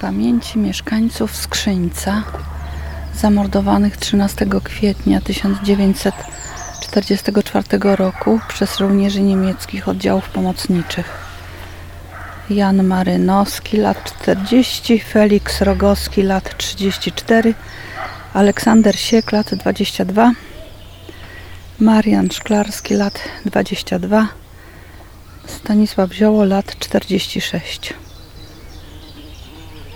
pamięci 0.01 0.59
mieszkańców 0.59 1.37
Skrzyńca 1.37 2.23
zamordowanych 3.15 3.97
13 3.97 4.47
kwietnia 4.65 5.21
1900 5.21 6.15
1944 6.87 7.97
roku 7.97 8.41
przez 8.49 8.77
żołnierzy 8.77 9.21
niemieckich 9.21 9.89
oddziałów 9.89 10.29
pomocniczych. 10.29 11.29
Jan 12.51 12.85
Marynowski, 12.85 13.77
lat 13.77 14.05
40, 14.21 15.01
Felix 15.01 15.61
Rogowski, 15.61 16.23
lat 16.23 16.57
34, 16.57 17.55
Aleksander 18.35 18.99
Siek, 18.99 19.33
lat 19.33 19.55
22, 19.55 20.33
Marian 21.81 22.31
Szklarski, 22.31 22.95
lat 22.95 23.21
22, 23.45 24.29
Stanisław 25.47 26.13
Zioło, 26.13 26.45
lat 26.45 26.79
46. 26.79 27.95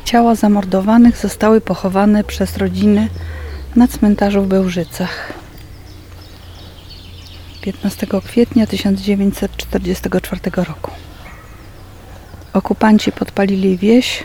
Ciała 0.05 0.35
zamordowanych 0.35 1.17
zostały 1.17 1.61
pochowane 1.61 2.25
przez 2.25 2.57
rodziny 2.57 3.09
na 3.77 3.89
cmentarzu 3.89 4.43
w 4.43 4.47
Bełżycach. 4.47 5.42
15 7.63 8.07
kwietnia 8.25 8.67
1944 8.67 10.41
roku. 10.57 10.91
Okupanci 12.53 13.13
podpalili 13.13 13.79
wieś, 13.79 14.25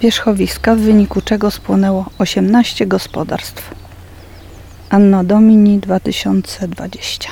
wierzchowiska, 0.00 0.74
w 0.74 0.78
wyniku 0.78 1.20
czego 1.20 1.50
spłonęło 1.50 2.06
18 2.18 2.86
gospodarstw. 2.86 3.70
Anno 4.90 5.24
Domini 5.24 5.78
2020. 5.78 7.30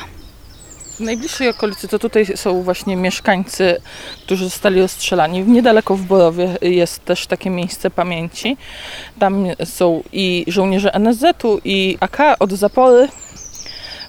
W 0.96 1.00
najbliższej 1.00 1.48
okolicy 1.48 1.88
to 1.88 1.98
tutaj 1.98 2.26
są 2.36 2.62
właśnie 2.62 2.96
mieszkańcy, 2.96 3.80
którzy 4.24 4.44
zostali 4.44 4.82
ostrzelani. 4.82 5.42
Niedaleko 5.42 5.96
w 5.96 6.02
Borowie 6.02 6.56
jest 6.62 7.04
też 7.04 7.26
takie 7.26 7.50
miejsce 7.50 7.90
pamięci. 7.90 8.56
Tam 9.18 9.46
są 9.64 10.02
i 10.12 10.44
żołnierze 10.48 10.94
NSZ-u 10.94 11.60
i 11.64 11.98
AK 12.00 12.18
od 12.38 12.52
zapory. 12.52 13.08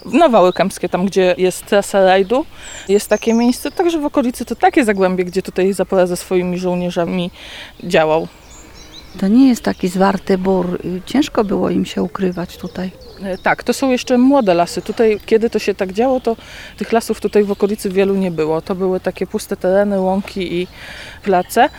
Na 0.06 0.30
Wały 0.30 0.54
Kępskie, 0.54 0.90
tam 0.90 1.06
gdzie 1.06 1.36
jest 1.38 1.66
trasa 1.66 2.06
rajdu, 2.06 2.46
jest 2.88 3.08
takie 3.08 3.34
miejsce. 3.34 3.72
Także 3.72 4.00
w 4.00 4.06
okolicy 4.06 4.46
to 4.46 4.56
takie 4.56 4.86
zagłębie, 4.86 5.26
gdzie 5.26 5.42
tutaj 5.42 5.74
Zapora 5.74 6.08
ze 6.08 6.18
swoimi 6.18 6.58
żołnierzami 6.58 7.32
działał. 7.84 8.28
To 9.20 9.28
nie 9.28 9.48
jest 9.50 9.62
taki 9.62 9.88
zwarty 9.88 10.38
bór. 10.38 10.80
Ciężko 11.06 11.44
było 11.44 11.70
im 11.70 11.86
się 11.86 12.04
ukrywać 12.04 12.58
tutaj. 12.58 12.92
E, 13.24 13.38
Tak, 13.38 13.64
to 13.64 13.74
są 13.74 13.90
jeszcze 13.90 14.18
młode 14.18 14.54
lasy. 14.54 14.82
Tutaj, 14.82 15.20
kiedy 15.26 15.50
to 15.50 15.60
się 15.60 15.76
tak 15.76 15.94
działo, 15.94 16.20
to 16.20 16.36
tych 16.78 16.92
lasów 16.92 17.22
tutaj 17.22 17.44
w 17.44 17.52
okolicy 17.52 17.90
wielu 17.90 18.16
nie 18.16 18.32
było. 18.32 18.62
To 18.62 18.76
były 18.76 19.00
takie 19.00 19.28
puste 19.28 19.58
tereny, 19.58 20.00
łąki 20.00 20.54
i 20.54 20.68
place. 21.24 21.70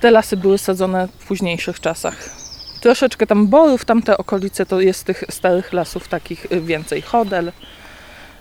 Te 0.00 0.10
lasy 0.10 0.36
były 0.36 0.58
sadzone 0.58 1.08
w 1.18 1.26
późniejszych 1.26 1.80
czasach. 1.80 2.41
Troszeczkę 2.82 3.26
tam 3.26 3.46
borów, 3.46 3.84
tamte 3.84 4.18
okolice 4.18 4.66
to 4.66 4.80
jest 4.80 5.04
tych 5.04 5.24
starych 5.30 5.72
lasów 5.72 6.08
takich 6.08 6.52
y, 6.52 6.60
więcej. 6.60 7.02
Chodel. 7.02 7.52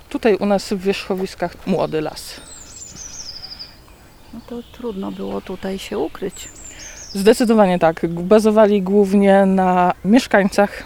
Tutaj 0.09 0.35
u 0.35 0.45
nas 0.45 0.73
w 0.73 0.77
wierzchowiskach 0.77 1.67
młody 1.67 2.01
las. 2.01 2.41
No 4.33 4.39
to 4.47 4.55
trudno 4.71 5.11
było 5.11 5.41
tutaj 5.41 5.79
się 5.79 5.97
ukryć. 5.97 6.49
Zdecydowanie 7.13 7.79
tak. 7.79 8.07
Bazowali 8.07 8.81
głównie 8.81 9.45
na 9.45 9.93
mieszkańcach, 10.05 10.83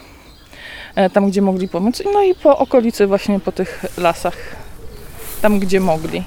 e, 0.96 1.10
tam 1.10 1.30
gdzie 1.30 1.42
mogli 1.42 1.68
pomóc, 1.68 2.04
no 2.14 2.24
i 2.24 2.36
po 2.36 2.58
okolicy 2.58 3.08
właśnie 3.08 3.40
po 3.40 3.52
tych 3.52 3.86
lasach, 3.98 4.38
tam 5.42 5.60
gdzie 5.60 5.80
mogli. 5.80 6.24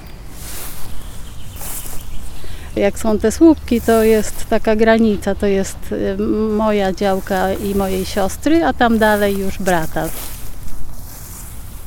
Jak 2.79 2.99
są 2.99 3.19
te 3.19 3.31
słupki, 3.31 3.81
to 3.81 4.03
jest 4.03 4.49
taka 4.49 4.75
granica, 4.75 5.35
to 5.35 5.45
jest 5.45 5.77
y, 5.91 6.17
moja 6.57 6.93
działka 6.93 7.53
i 7.53 7.75
mojej 7.75 8.05
siostry, 8.05 8.65
a 8.65 8.73
tam 8.73 8.97
dalej 8.97 9.37
już 9.37 9.57
brata. 9.57 10.09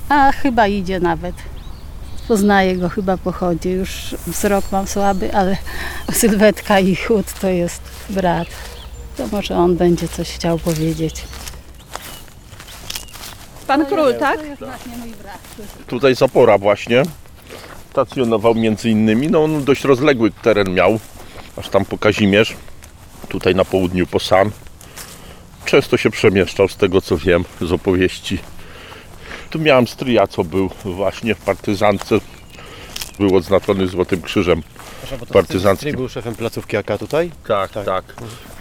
A 0.08 0.32
chyba 0.32 0.66
idzie 0.66 1.00
nawet. 1.00 1.34
Poznaję 2.28 2.76
go 2.76 2.88
chyba 2.88 3.16
po 3.16 3.32
chodzie. 3.32 3.70
Już 3.70 4.16
wzrok 4.26 4.64
mam 4.72 4.86
słaby, 4.86 5.34
ale 5.34 5.56
sylwetka 6.12 6.80
i 6.80 6.96
chód 6.96 7.26
to 7.40 7.48
jest 7.48 7.82
brat. 8.10 8.48
To 9.16 9.26
może 9.26 9.56
on 9.56 9.76
będzie 9.76 10.08
coś 10.08 10.30
chciał 10.30 10.58
powiedzieć. 10.58 11.24
Pan 13.66 13.86
król, 13.86 14.14
tak? 14.14 14.40
Tutaj 15.86 16.14
Zapora 16.14 16.58
właśnie 16.58 17.02
stacjonował 17.92 18.54
między 18.54 18.90
innymi. 18.90 19.28
No 19.28 19.44
on 19.44 19.64
dość 19.64 19.84
rozległy 19.84 20.30
teren 20.30 20.74
miał, 20.74 20.98
aż 21.56 21.68
tam 21.68 21.84
po 21.84 21.98
Kazimierz, 21.98 22.56
tutaj 23.28 23.54
na 23.54 23.64
południu 23.64 24.06
po 24.06 24.20
San. 24.20 24.50
Często 25.64 25.96
się 25.96 26.10
przemieszczał 26.10 26.68
z 26.68 26.76
tego 26.76 27.00
co 27.00 27.16
wiem 27.16 27.44
z 27.60 27.72
opowieści. 27.72 28.38
Tu 29.50 29.58
miałem 29.58 29.86
stryja, 29.86 30.26
co 30.26 30.44
był 30.44 30.70
właśnie 30.84 31.34
w 31.34 31.38
partyzance. 31.38 32.18
Był 33.18 33.36
odznaczony 33.36 33.86
Złotym 33.86 34.22
Krzyżem 34.22 34.62
partyzanckim. 35.32 35.96
był 35.96 36.08
szefem 36.08 36.34
placówki 36.34 36.76
AK 36.76 36.98
tutaj? 36.98 37.30
Tak, 37.48 37.72
tak. 37.72 38.04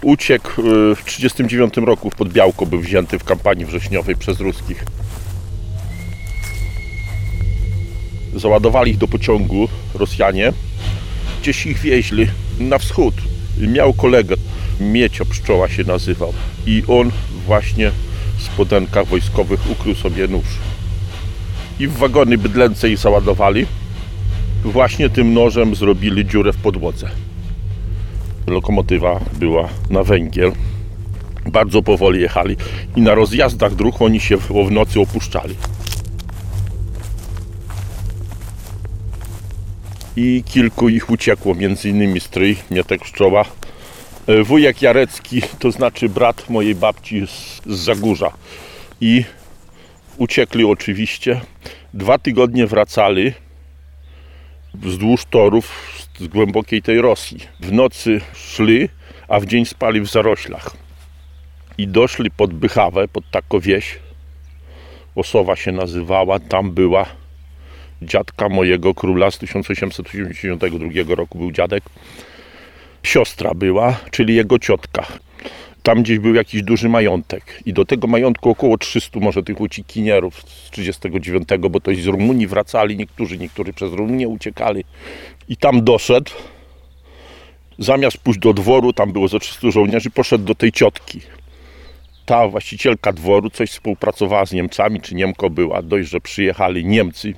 Uciekł 0.02 0.50
y, 0.50 0.94
w 0.94 1.04
1939 1.04 1.76
roku 1.86 2.10
pod 2.10 2.28
Białko, 2.28 2.66
był 2.66 2.80
wzięty 2.80 3.18
w 3.18 3.24
kampanii 3.24 3.64
wrześniowej 3.64 4.16
przez 4.16 4.40
ruskich. 4.40 4.84
Załadowali 8.34 8.90
ich 8.90 8.98
do 8.98 9.08
pociągu 9.08 9.68
Rosjanie, 9.94 10.52
gdzieś 11.42 11.66
ich 11.66 11.78
wieźli 11.78 12.26
na 12.58 12.78
wschód. 12.78 13.14
Miał 13.58 13.92
kolegę, 13.92 14.36
Miecio 14.80 15.24
Pszczoła 15.24 15.68
się 15.68 15.84
nazywał 15.84 16.32
i 16.66 16.82
on 16.88 17.10
właśnie 17.46 17.90
w 18.38 18.42
spodenkach 18.42 19.06
wojskowych 19.06 19.70
ukrył 19.70 19.94
sobie 19.94 20.28
nóż. 20.28 20.46
I 21.80 21.88
w 21.88 21.92
wagony 21.92 22.38
bydlęce 22.38 22.90
ich 22.90 22.98
załadowali. 22.98 23.66
Właśnie 24.64 25.10
tym 25.10 25.34
nożem 25.34 25.74
zrobili 25.74 26.26
dziurę 26.26 26.52
w 26.52 26.56
podłodze. 26.56 27.10
Lokomotywa 28.46 29.20
była 29.32 29.68
na 29.90 30.02
węgiel. 30.02 30.52
Bardzo 31.46 31.82
powoli 31.82 32.20
jechali 32.20 32.56
i 32.96 33.00
na 33.00 33.14
rozjazdach 33.14 33.74
dróg 33.74 34.02
oni 34.02 34.20
się 34.20 34.36
w 34.36 34.70
nocy 34.70 35.00
opuszczali. 35.00 35.54
I 40.16 40.44
kilku 40.46 40.88
ich 40.88 41.10
uciekło, 41.10 41.54
między 41.54 41.88
innymi 41.88 42.20
stryj 42.20 42.56
Mietek 42.70 43.02
Pszczoła. 43.02 43.44
E, 44.26 44.42
Wujek 44.42 44.82
Jarecki, 44.82 45.42
to 45.58 45.72
znaczy 45.72 46.08
brat 46.08 46.50
mojej 46.50 46.74
babci 46.74 47.26
z, 47.26 47.60
z 47.66 47.78
Zagórza. 47.78 48.32
I 49.00 49.24
uciekli 50.16 50.64
oczywiście. 50.64 51.40
Dwa 51.94 52.18
tygodnie 52.18 52.66
wracali 52.66 53.32
wzdłuż 54.74 55.24
torów 55.24 55.92
z 56.18 56.26
głębokiej 56.26 56.82
tej 56.82 57.00
Rosji. 57.00 57.38
W 57.60 57.72
nocy 57.72 58.20
szli, 58.34 58.88
a 59.28 59.40
w 59.40 59.46
dzień 59.46 59.64
spali 59.64 60.00
w 60.00 60.06
zaroślach. 60.06 60.76
I 61.78 61.88
doszli 61.88 62.30
pod 62.30 62.54
Bychawę, 62.54 63.08
pod 63.08 63.30
taką 63.30 63.60
wieś. 63.60 63.98
Osowa 65.14 65.56
się 65.56 65.72
nazywała, 65.72 66.38
tam 66.38 66.72
była 66.72 67.21
dziadka 68.04 68.48
mojego 68.48 68.94
króla 68.94 69.30
z 69.30 69.38
1882 69.38 71.14
roku 71.14 71.38
był 71.38 71.52
dziadek. 71.52 71.84
Siostra 73.02 73.54
była, 73.54 74.00
czyli 74.10 74.34
jego 74.34 74.58
ciotka. 74.58 75.06
Tam 75.82 76.02
gdzieś 76.02 76.18
był 76.18 76.34
jakiś 76.34 76.62
duży 76.62 76.88
majątek 76.88 77.62
i 77.66 77.72
do 77.72 77.84
tego 77.84 78.06
majątku 78.06 78.50
około 78.50 78.78
300 78.78 79.20
może 79.20 79.42
tych 79.42 79.60
uciekinierów 79.60 80.42
z 80.46 80.70
39, 80.70 81.48
bo 81.70 81.80
to 81.80 81.94
z 81.94 82.06
Rumunii 82.06 82.46
wracali 82.46 82.96
niektórzy, 82.96 83.38
niektórzy 83.38 83.72
przez 83.72 83.92
Rumunię 83.92 84.28
uciekali. 84.28 84.84
I 85.48 85.56
tam 85.56 85.84
doszedł, 85.84 86.30
zamiast 87.78 88.18
pójść 88.18 88.40
do 88.40 88.52
dworu, 88.52 88.92
tam 88.92 89.12
było 89.12 89.28
ze 89.28 89.38
300 89.38 89.70
żołnierzy, 89.70 90.10
poszedł 90.10 90.44
do 90.44 90.54
tej 90.54 90.72
ciotki. 90.72 91.20
Ta 92.26 92.48
właścicielka 92.48 93.12
dworu 93.12 93.50
coś 93.50 93.70
współpracowała 93.70 94.46
z 94.46 94.52
Niemcami, 94.52 95.00
czy 95.00 95.14
Niemko 95.14 95.50
była, 95.50 95.82
dość, 95.82 96.08
że 96.08 96.20
przyjechali 96.20 96.84
Niemcy, 96.84 97.34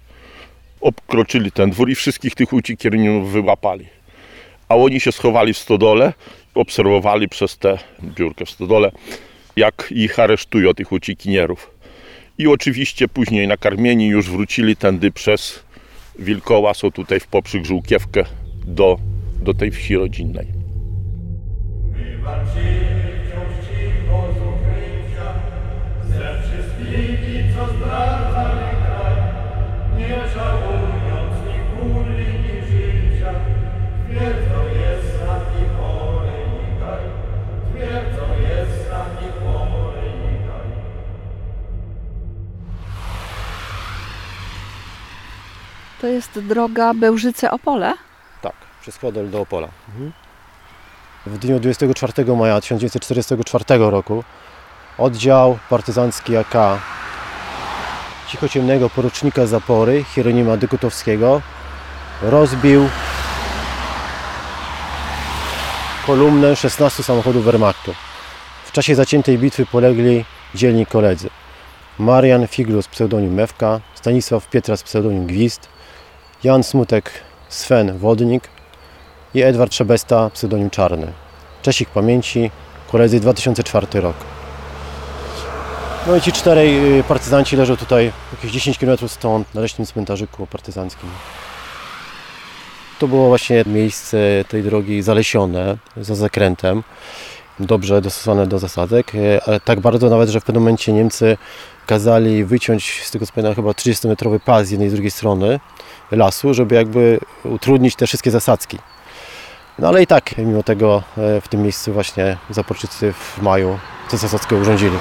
obkroczyli 0.84 1.52
ten 1.52 1.70
dwór 1.70 1.90
i 1.90 1.94
wszystkich 1.94 2.34
tych 2.34 2.52
uciekinierów 2.52 3.32
wyłapali. 3.32 3.86
A 4.68 4.76
oni 4.76 5.00
się 5.00 5.12
schowali 5.12 5.54
w 5.54 5.58
stodole, 5.58 6.12
obserwowali 6.54 7.28
przez 7.28 7.58
tę 7.58 7.78
biurkę 8.02 8.44
w 8.46 8.50
stodole, 8.50 8.92
jak 9.56 9.88
ich 9.90 10.18
aresztują, 10.18 10.74
tych 10.74 10.92
uciekinierów. 10.92 11.70
I 12.38 12.46
oczywiście 12.46 13.08
później 13.08 13.48
nakarmieni 13.48 14.06
już 14.08 14.30
wrócili 14.30 14.76
tędy 14.76 15.10
przez 15.10 15.64
Wilkoła, 16.18 16.74
są 16.74 16.90
tutaj 16.90 17.20
w 17.20 17.26
Poprzyk 17.26 17.64
Żółkiewkę 17.64 18.24
do, 18.66 18.98
do 19.42 19.54
tej 19.54 19.70
wsi 19.70 19.96
rodzinnej. 19.96 20.46
Ze 26.08 26.42
wszystkimi, 26.42 27.44
co 27.54 27.74
zdradzali 27.76 28.33
jest 46.14 46.40
droga 46.40 46.92
Bełżyce-Opole? 46.92 47.92
Tak, 48.42 48.54
przez 48.80 48.98
Chodel 48.98 49.30
do 49.30 49.40
Opola. 49.40 49.68
Mhm. 49.88 50.12
W 51.26 51.38
dniu 51.38 51.60
24 51.60 52.36
maja 52.36 52.60
1944 52.60 53.64
roku 53.78 54.24
oddział 54.98 55.58
partyzancki 55.70 56.36
AK 56.36 56.54
cichociemnego 58.28 58.90
porucznika 58.90 59.46
Zapory 59.46 60.04
Hieronima 60.04 60.56
Dykutowskiego 60.56 61.42
rozbił 62.22 62.88
kolumnę 66.06 66.56
16 66.56 67.02
samochodów 67.02 67.44
Wehrmachtu. 67.44 67.94
W 68.64 68.72
czasie 68.72 68.94
zaciętej 68.94 69.38
bitwy 69.38 69.66
polegli 69.66 70.24
dzielni 70.54 70.86
koledzy. 70.86 71.30
Marian 71.98 72.46
Figlus, 72.46 72.88
pseudonim 72.88 73.34
Mewka, 73.34 73.80
Stanisław 73.94 74.50
Pietras, 74.50 74.82
pseudonim 74.82 75.26
Gwizd, 75.26 75.68
Jan 76.44 76.62
Smutek, 76.62 77.10
Sven 77.48 77.98
Wodnik 77.98 78.48
i 79.34 79.42
Edward 79.42 79.70
Trzebesta, 79.72 80.30
pseudonim 80.30 80.70
Czarny. 80.70 81.12
Cześć 81.62 81.80
ich 81.80 81.88
pamięci, 81.88 82.50
koledzy 82.92 83.20
2004 83.20 84.00
rok. 84.00 84.16
No 86.06 86.16
i 86.16 86.20
ci 86.20 86.32
czterej 86.32 86.98
y, 86.98 87.04
partyzanci 87.04 87.56
leżą 87.56 87.76
tutaj 87.76 88.12
jakieś 88.32 88.52
10 88.52 88.78
km 88.78 89.08
stąd, 89.08 89.54
na 89.54 89.60
leśnym 89.60 89.86
cmentarzyku 89.86 90.46
partyzanckim. 90.46 91.08
To 92.98 93.08
było 93.08 93.28
właśnie 93.28 93.64
miejsce 93.66 94.18
tej 94.48 94.62
drogi 94.62 95.02
zalesione, 95.02 95.76
za 95.96 96.14
zakrętem, 96.14 96.82
dobrze 97.60 98.00
dostosowane 98.00 98.46
do 98.46 98.58
zasadek, 98.58 99.14
y, 99.14 99.40
ale 99.46 99.60
tak 99.60 99.80
bardzo 99.80 100.10
nawet, 100.10 100.28
że 100.28 100.40
w 100.40 100.44
pewnym 100.44 100.62
momencie 100.62 100.92
Niemcy 100.92 101.36
kazali 101.86 102.44
wyciąć 102.44 103.02
z 103.04 103.10
tego 103.10 103.26
co 103.26 103.54
chyba 103.54 103.70
30-metrowy 103.70 104.40
pas 104.40 104.66
z 104.66 104.70
jednej 104.70 104.88
i 104.88 104.90
z 104.90 104.94
drugiej 104.94 105.10
strony 105.10 105.60
lasu, 106.10 106.54
żeby 106.54 106.74
jakby 106.74 107.20
utrudnić 107.44 107.96
te 107.96 108.06
wszystkie 108.06 108.30
zasadzki. 108.30 108.78
No 109.78 109.88
ale 109.88 110.02
i 110.02 110.06
tak, 110.06 110.38
mimo 110.38 110.62
tego 110.62 111.02
e, 111.18 111.40
w 111.40 111.48
tym 111.48 111.62
miejscu 111.62 111.92
właśnie 111.92 112.36
Zaporczycy 112.50 113.12
w 113.12 113.42
maju 113.42 113.78
tę 114.10 114.16
zasadzkę 114.16 114.56
urządzili. 114.56 114.98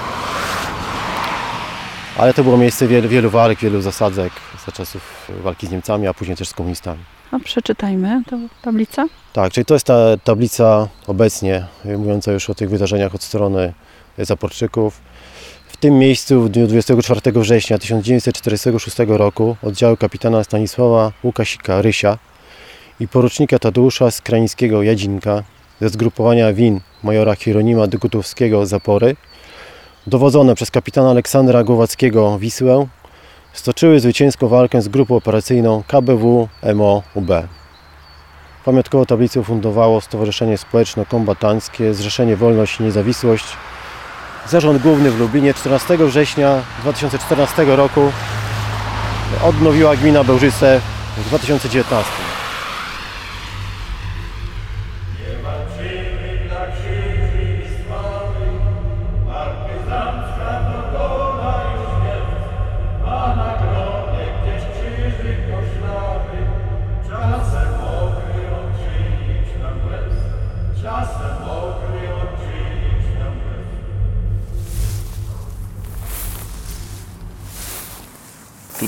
Ale 2.18 2.34
to 2.34 2.44
było 2.44 2.58
miejsce 2.58 2.88
wielu, 2.88 3.10
wielu 3.10 3.30
walk, 3.30 3.60
wielu 3.60 3.82
zasadzek 3.82 4.34
za 4.66 4.72
czasów 4.72 5.32
walki 5.44 5.68
z 5.68 5.72
Niemcami, 5.72 6.08
a 6.08 6.14
później 6.14 6.38
też 6.38 6.50
z 6.50 6.54
komunistami. 6.54 7.04
No, 7.34 7.40
przeczytajmy 7.40 8.24
tę 8.30 8.48
tablicę. 8.62 9.08
Tak, 9.34 9.54
czyli 9.54 9.66
to 9.66 9.74
jest 9.74 9.86
ta 9.86 10.18
tablica 10.24 10.88
obecnie 11.08 11.66
mówiąca 11.98 12.32
już 12.32 12.50
o 12.50 12.56
tych 12.56 12.70
wydarzeniach 12.70 13.16
od 13.16 13.24
strony 13.24 13.74
Zaporczyków. 14.18 15.02
W 15.68 15.78
tym 15.78 16.00
miejscu 16.00 16.42
w 16.42 16.50
dniu 16.50 16.68
24 16.68 17.32
września 17.32 17.78
1946 17.78 18.98
roku 19.08 19.56
oddziały 19.63 19.98
kapitana 19.98 20.44
Stanisława 20.44 21.12
Łukasika 21.24 21.82
Rysia 21.82 22.18
i 23.00 23.08
porucznika 23.08 23.60
Tadeusza 23.60 24.12
Skrańskiego 24.12 24.84
Jadzinka 24.84 25.44
ze 25.82 25.90
zgrupowania 25.90 26.54
WIN 26.54 26.80
majora 27.04 27.36
Hieronima 27.36 27.88
Dygutowskiego 27.88 28.66
Zapory 28.66 29.16
dowodzone 30.08 30.56
przez 30.56 30.72
kapitana 30.72 31.10
Aleksandra 31.10 31.63
Głowackiego 31.63 32.39
Wisłę 32.39 32.88
stoczyły 33.54 34.00
zwycięską 34.00 34.48
walkę 34.48 34.82
z 34.82 34.88
grupą 34.88 35.16
operacyjną 35.16 35.84
KBW 35.88 36.48
MO-UB. 36.76 37.32
Pamiątkową 38.66 39.06
tablicę 39.06 39.39
ufundowało 39.39 40.02
Stowarzyszenie 40.02 40.58
Społeczno-Kombatanckie 40.58 41.94
Zrzeszenie 41.94 42.36
Wolność 42.36 42.80
i 42.80 42.84
Niezawisłość 42.84 43.46
Zarząd 44.48 44.82
Główny 44.82 45.12
w 45.12 45.20
Lublinie 45.20 45.54
14 45.54 45.98
września 45.98 46.62
2014 46.82 47.66
roku 47.66 48.12
odnowiła 49.44 49.96
gmina 49.96 50.24
Bełżyce 50.24 50.82
w 51.18 51.28
2019. 51.28 52.42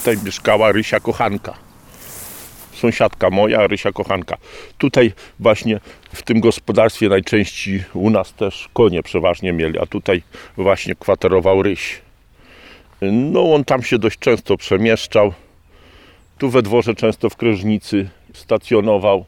Tutaj 0.06 0.26
mieszkała 0.26 0.72
Rysia 0.72 1.00
Kochanka. 1.00 1.54
Sąsiadka 2.74 3.30
moja, 3.30 3.68
Rysia 3.68 3.92
Kochanka. 3.92 4.38
Tutaj 4.78 5.14
właśnie 5.40 5.80
w 6.14 6.22
tym 6.22 6.40
gospodarstwie 6.40 7.10
najczęściej 7.10 7.84
u 7.94 8.10
nas 8.10 8.34
też 8.34 8.70
konie 8.74 9.04
przeważnie 9.04 9.54
mieli, 9.54 9.80
a 9.80 9.86
tutaj 9.86 10.22
właśnie 10.58 10.96
kwaterował 10.96 11.64
Ryś. 11.64 12.02
No 13.02 13.54
on 13.54 13.64
tam 13.64 13.84
się 13.84 14.00
dość 14.00 14.20
często 14.20 14.58
przemieszczał. 14.58 15.34
Tu 16.38 16.50
we 16.50 16.62
dworze 16.62 16.96
często 16.96 17.30
w 17.30 17.36
Krężnicy 17.36 18.10
stacjonował. 18.34 19.26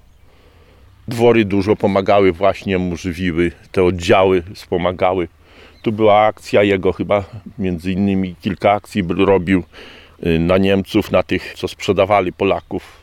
Dwory 1.07 1.45
dużo 1.45 1.75
pomagały 1.75 2.31
właśnie 2.31 2.77
mu, 2.77 2.97
żywiły, 2.97 3.51
te 3.71 3.83
oddziały 3.83 4.43
wspomagały. 4.53 5.27
Tu 5.81 5.91
była 5.91 6.25
akcja 6.25 6.63
jego 6.63 6.93
chyba, 6.93 7.23
między 7.59 7.91
innymi 7.91 8.35
kilka 8.41 8.71
akcji 8.71 9.03
robił 9.17 9.63
na 10.39 10.57
Niemców, 10.57 11.11
na 11.11 11.23
tych, 11.23 11.53
co 11.53 11.67
sprzedawali 11.67 12.33
Polaków. 12.33 13.01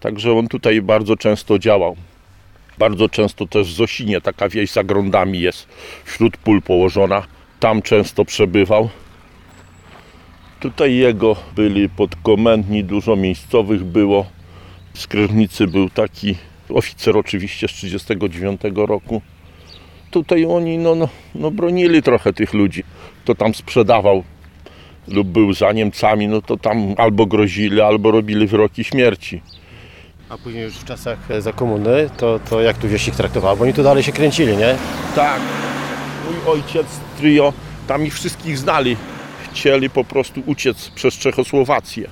Także 0.00 0.32
on 0.32 0.48
tutaj 0.48 0.82
bardzo 0.82 1.16
często 1.16 1.58
działał. 1.58 1.96
Bardzo 2.78 3.08
często 3.08 3.46
też 3.46 3.68
w 3.68 3.76
Zosinie, 3.76 4.20
taka 4.20 4.48
wieś 4.48 4.70
za 4.70 4.84
grądami 4.84 5.40
jest, 5.40 5.68
wśród 6.04 6.36
pól 6.36 6.62
położona. 6.62 7.22
Tam 7.60 7.82
często 7.82 8.24
przebywał. 8.24 8.88
Tutaj 10.60 10.96
jego 10.96 11.36
byli 11.56 11.88
podkomendni, 11.88 12.84
dużo 12.84 13.16
miejscowych 13.16 13.84
było. 13.84 14.26
Z 14.94 15.06
Kryżnicy 15.06 15.66
był 15.66 15.90
taki 15.90 16.36
oficer 16.68 17.16
oczywiście 17.16 17.68
z 17.68 17.72
1939 17.72 18.60
roku. 18.88 19.22
Tutaj 20.10 20.44
oni 20.44 20.78
no, 20.78 20.94
no, 20.94 21.08
no 21.34 21.50
bronili 21.50 22.02
trochę 22.02 22.32
tych 22.32 22.54
ludzi. 22.54 22.82
Kto 23.24 23.34
tam 23.34 23.54
sprzedawał 23.54 24.24
lub 25.08 25.28
był 25.28 25.52
za 25.52 25.72
Niemcami, 25.72 26.28
no 26.28 26.42
to 26.42 26.56
tam 26.56 26.94
albo 26.96 27.26
grozili, 27.26 27.80
albo 27.80 28.10
robili 28.10 28.46
wyroki 28.46 28.84
śmierci. 28.84 29.42
A 30.28 30.38
później 30.38 30.64
już 30.64 30.74
w 30.74 30.84
czasach 30.84 31.30
e, 31.30 31.42
za 31.42 31.52
komuny, 31.52 32.10
to, 32.16 32.40
to 32.50 32.60
jak 32.60 32.78
tu 32.78 32.88
wieś 32.88 33.08
ich 33.08 33.16
traktowało? 33.16 33.56
Bo 33.56 33.64
oni 33.64 33.74
tu 33.74 33.82
dalej 33.82 34.02
się 34.02 34.12
kręcili, 34.12 34.56
nie? 34.56 34.76
Tak. 35.14 35.40
Mój 36.26 36.54
ojciec, 36.54 36.86
trio, 37.18 37.52
tam 37.86 38.06
ich 38.06 38.14
wszystkich 38.14 38.58
znali. 38.58 38.96
Chcieli 39.50 39.90
po 39.90 40.04
prostu 40.04 40.42
uciec 40.46 40.90
przez 40.90 41.14
Czechosłowację. 41.14 42.08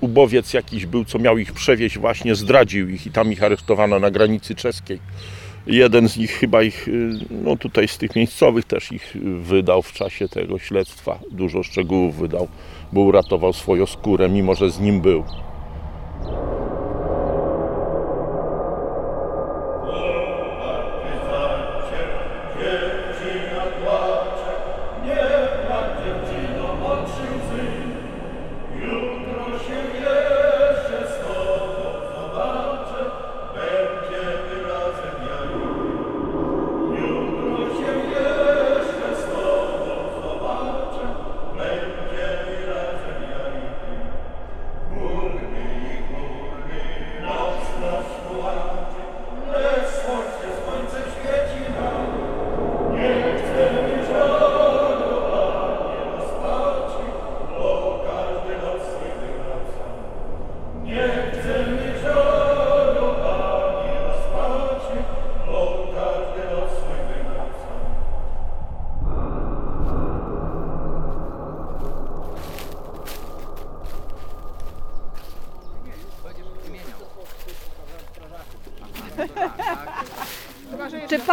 Ubowiec 0.00 0.54
jakiś 0.54 0.86
był, 0.86 1.04
co 1.04 1.18
miał 1.18 1.38
ich 1.38 1.52
przewieźć, 1.52 1.98
właśnie 1.98 2.34
zdradził 2.34 2.88
ich 2.88 3.06
i 3.06 3.10
tam 3.10 3.32
ich 3.32 3.42
aresztowano 3.42 3.98
na 3.98 4.10
granicy 4.10 4.54
czeskiej. 4.54 5.00
Jeden 5.66 6.08
z 6.08 6.16
nich 6.16 6.30
chyba 6.30 6.62
ich, 6.62 6.88
y, 6.88 7.10
no 7.30 7.56
tutaj 7.56 7.88
z 7.88 7.98
tych 7.98 8.16
miejscowych 8.16 8.64
też 8.64 8.92
ich 8.92 9.16
wydał 9.42 9.82
w 9.82 9.92
czasie 9.92 10.28
tego 10.28 10.58
śledztwa. 10.58 11.18
Dużo 11.30 11.62
szczegółów 11.62 12.16
wydał, 12.16 12.48
bo 12.92 13.00
uratował 13.00 13.52
swoją 13.52 13.86
skórę, 13.86 14.28
mimo 14.28 14.54
że 14.54 14.70
z 14.70 14.80
nim 14.80 15.00
był. 15.00 15.24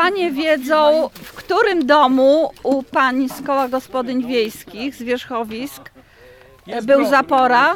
Panie 0.10 0.32
wiedzą, 0.32 1.10
w 1.14 1.34
którym 1.34 1.86
domu 1.86 2.52
u 2.64 2.84
pani 2.84 3.30
z 3.30 3.42
koła 3.42 3.68
gospodyń 3.68 4.28
wiejskich 4.28 4.96
z 4.96 5.04
wierzchowisk 5.04 5.90
e, 6.68 6.82
był 6.82 7.06
zapora? 7.06 7.76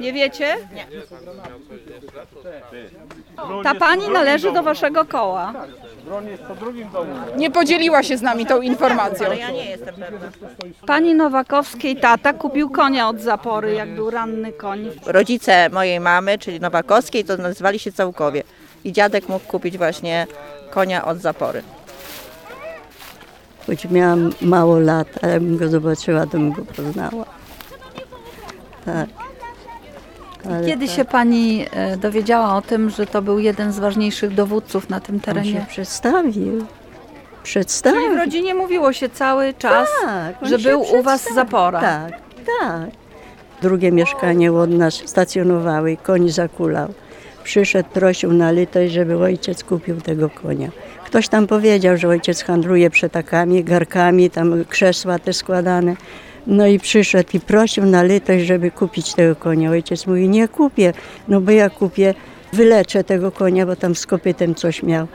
Nie 0.00 0.12
wiecie? 0.12 0.56
Nie. 0.74 0.86
Ta 3.62 3.74
pani 3.74 4.08
należy 4.08 4.52
do 4.52 4.62
waszego 4.62 5.04
koła. 5.04 5.52
Nie 7.36 7.50
podzieliła 7.50 8.02
się 8.02 8.16
z 8.16 8.22
nami 8.22 8.46
tą 8.46 8.60
informacją. 8.60 9.28
Pani 10.86 11.14
Nowakowskiej 11.14 11.96
tata 11.96 12.32
kupił 12.32 12.70
konia 12.70 13.08
od 13.08 13.20
zapory, 13.20 13.72
jak 13.72 13.94
był 13.94 14.10
ranny 14.10 14.52
koń. 14.52 14.90
Rodzice 15.06 15.68
mojej 15.68 16.00
mamy, 16.00 16.38
czyli 16.38 16.60
Nowakowskiej, 16.60 17.24
to 17.24 17.36
nazywali 17.36 17.78
się 17.78 17.92
Całkowie. 17.92 18.42
I 18.84 18.92
dziadek 18.92 19.28
mógł 19.28 19.46
kupić 19.46 19.78
właśnie 19.78 20.26
konia 20.70 21.04
od 21.04 21.18
zapory. 21.18 21.62
Choć 23.66 23.84
miałam 23.90 24.30
mało 24.40 24.78
lat, 24.78 25.08
ale 25.22 25.40
bym 25.40 25.56
go 25.56 25.68
zobaczyła, 25.68 26.20
to 26.26 26.30
bym 26.30 26.52
go 26.52 26.64
poznała. 26.64 27.24
Tak. 28.84 29.08
Ale 30.50 30.66
Kiedy 30.66 30.86
tak. 30.86 30.96
się 30.96 31.04
pani 31.04 31.66
e, 31.72 31.96
dowiedziała 31.96 32.56
o 32.56 32.62
tym, 32.62 32.90
że 32.90 33.06
to 33.06 33.22
był 33.22 33.38
jeden 33.38 33.72
z 33.72 33.78
ważniejszych 33.78 34.34
dowódców 34.34 34.90
na 34.90 35.00
tym 35.00 35.14
On 35.14 35.20
terenie? 35.20 35.52
się 35.52 35.64
przedstawił. 35.68 36.66
Przedstawił. 37.42 38.00
Czyli 38.02 38.14
w 38.14 38.18
rodzinie 38.18 38.54
mówiło 38.54 38.92
się 38.92 39.08
cały 39.08 39.54
czas, 39.54 39.88
Tak, 40.04 40.42
on 40.42 40.48
że 40.48 40.58
był 40.58 40.80
u 40.80 41.02
was 41.02 41.34
zapora. 41.34 41.80
Tak, 41.80 42.12
tak. 42.60 42.90
Drugie 43.62 43.92
mieszkanie 43.92 44.52
od 44.52 44.70
nas 44.70 44.94
stacjonowały, 44.94 45.96
koń 46.02 46.28
zakulał. 46.28 46.88
Przyszedł, 47.44 47.88
prosił 47.88 48.32
na 48.32 48.50
litość, 48.50 48.92
żeby 48.92 49.18
ojciec 49.18 49.64
kupił 49.64 50.00
tego 50.00 50.30
konia. 50.30 50.68
Ktoś 51.06 51.28
tam 51.28 51.46
powiedział, 51.46 51.96
że 51.96 52.08
ojciec 52.08 52.42
handluje 52.42 52.90
przetakami, 52.90 53.64
garkami, 53.64 54.30
tam 54.30 54.64
krzesła 54.64 55.18
te 55.18 55.32
składane. 55.32 55.96
No 56.46 56.66
i 56.66 56.78
przyszedł 56.78 57.28
i 57.34 57.40
prosił 57.40 57.84
na 57.84 58.02
litość, 58.02 58.44
żeby 58.44 58.70
kupić 58.70 59.14
tego 59.14 59.36
konia. 59.36 59.70
Ojciec 59.70 60.06
mówi, 60.06 60.28
nie 60.28 60.48
kupię, 60.48 60.92
no 61.28 61.40
bo 61.40 61.50
ja 61.50 61.70
kupię, 61.70 62.14
wyleczę 62.52 63.04
tego 63.04 63.32
konia, 63.32 63.66
bo 63.66 63.76
tam 63.76 63.94
z 63.94 64.06
kopytem 64.06 64.54
coś 64.54 64.82
miał. 64.82 65.06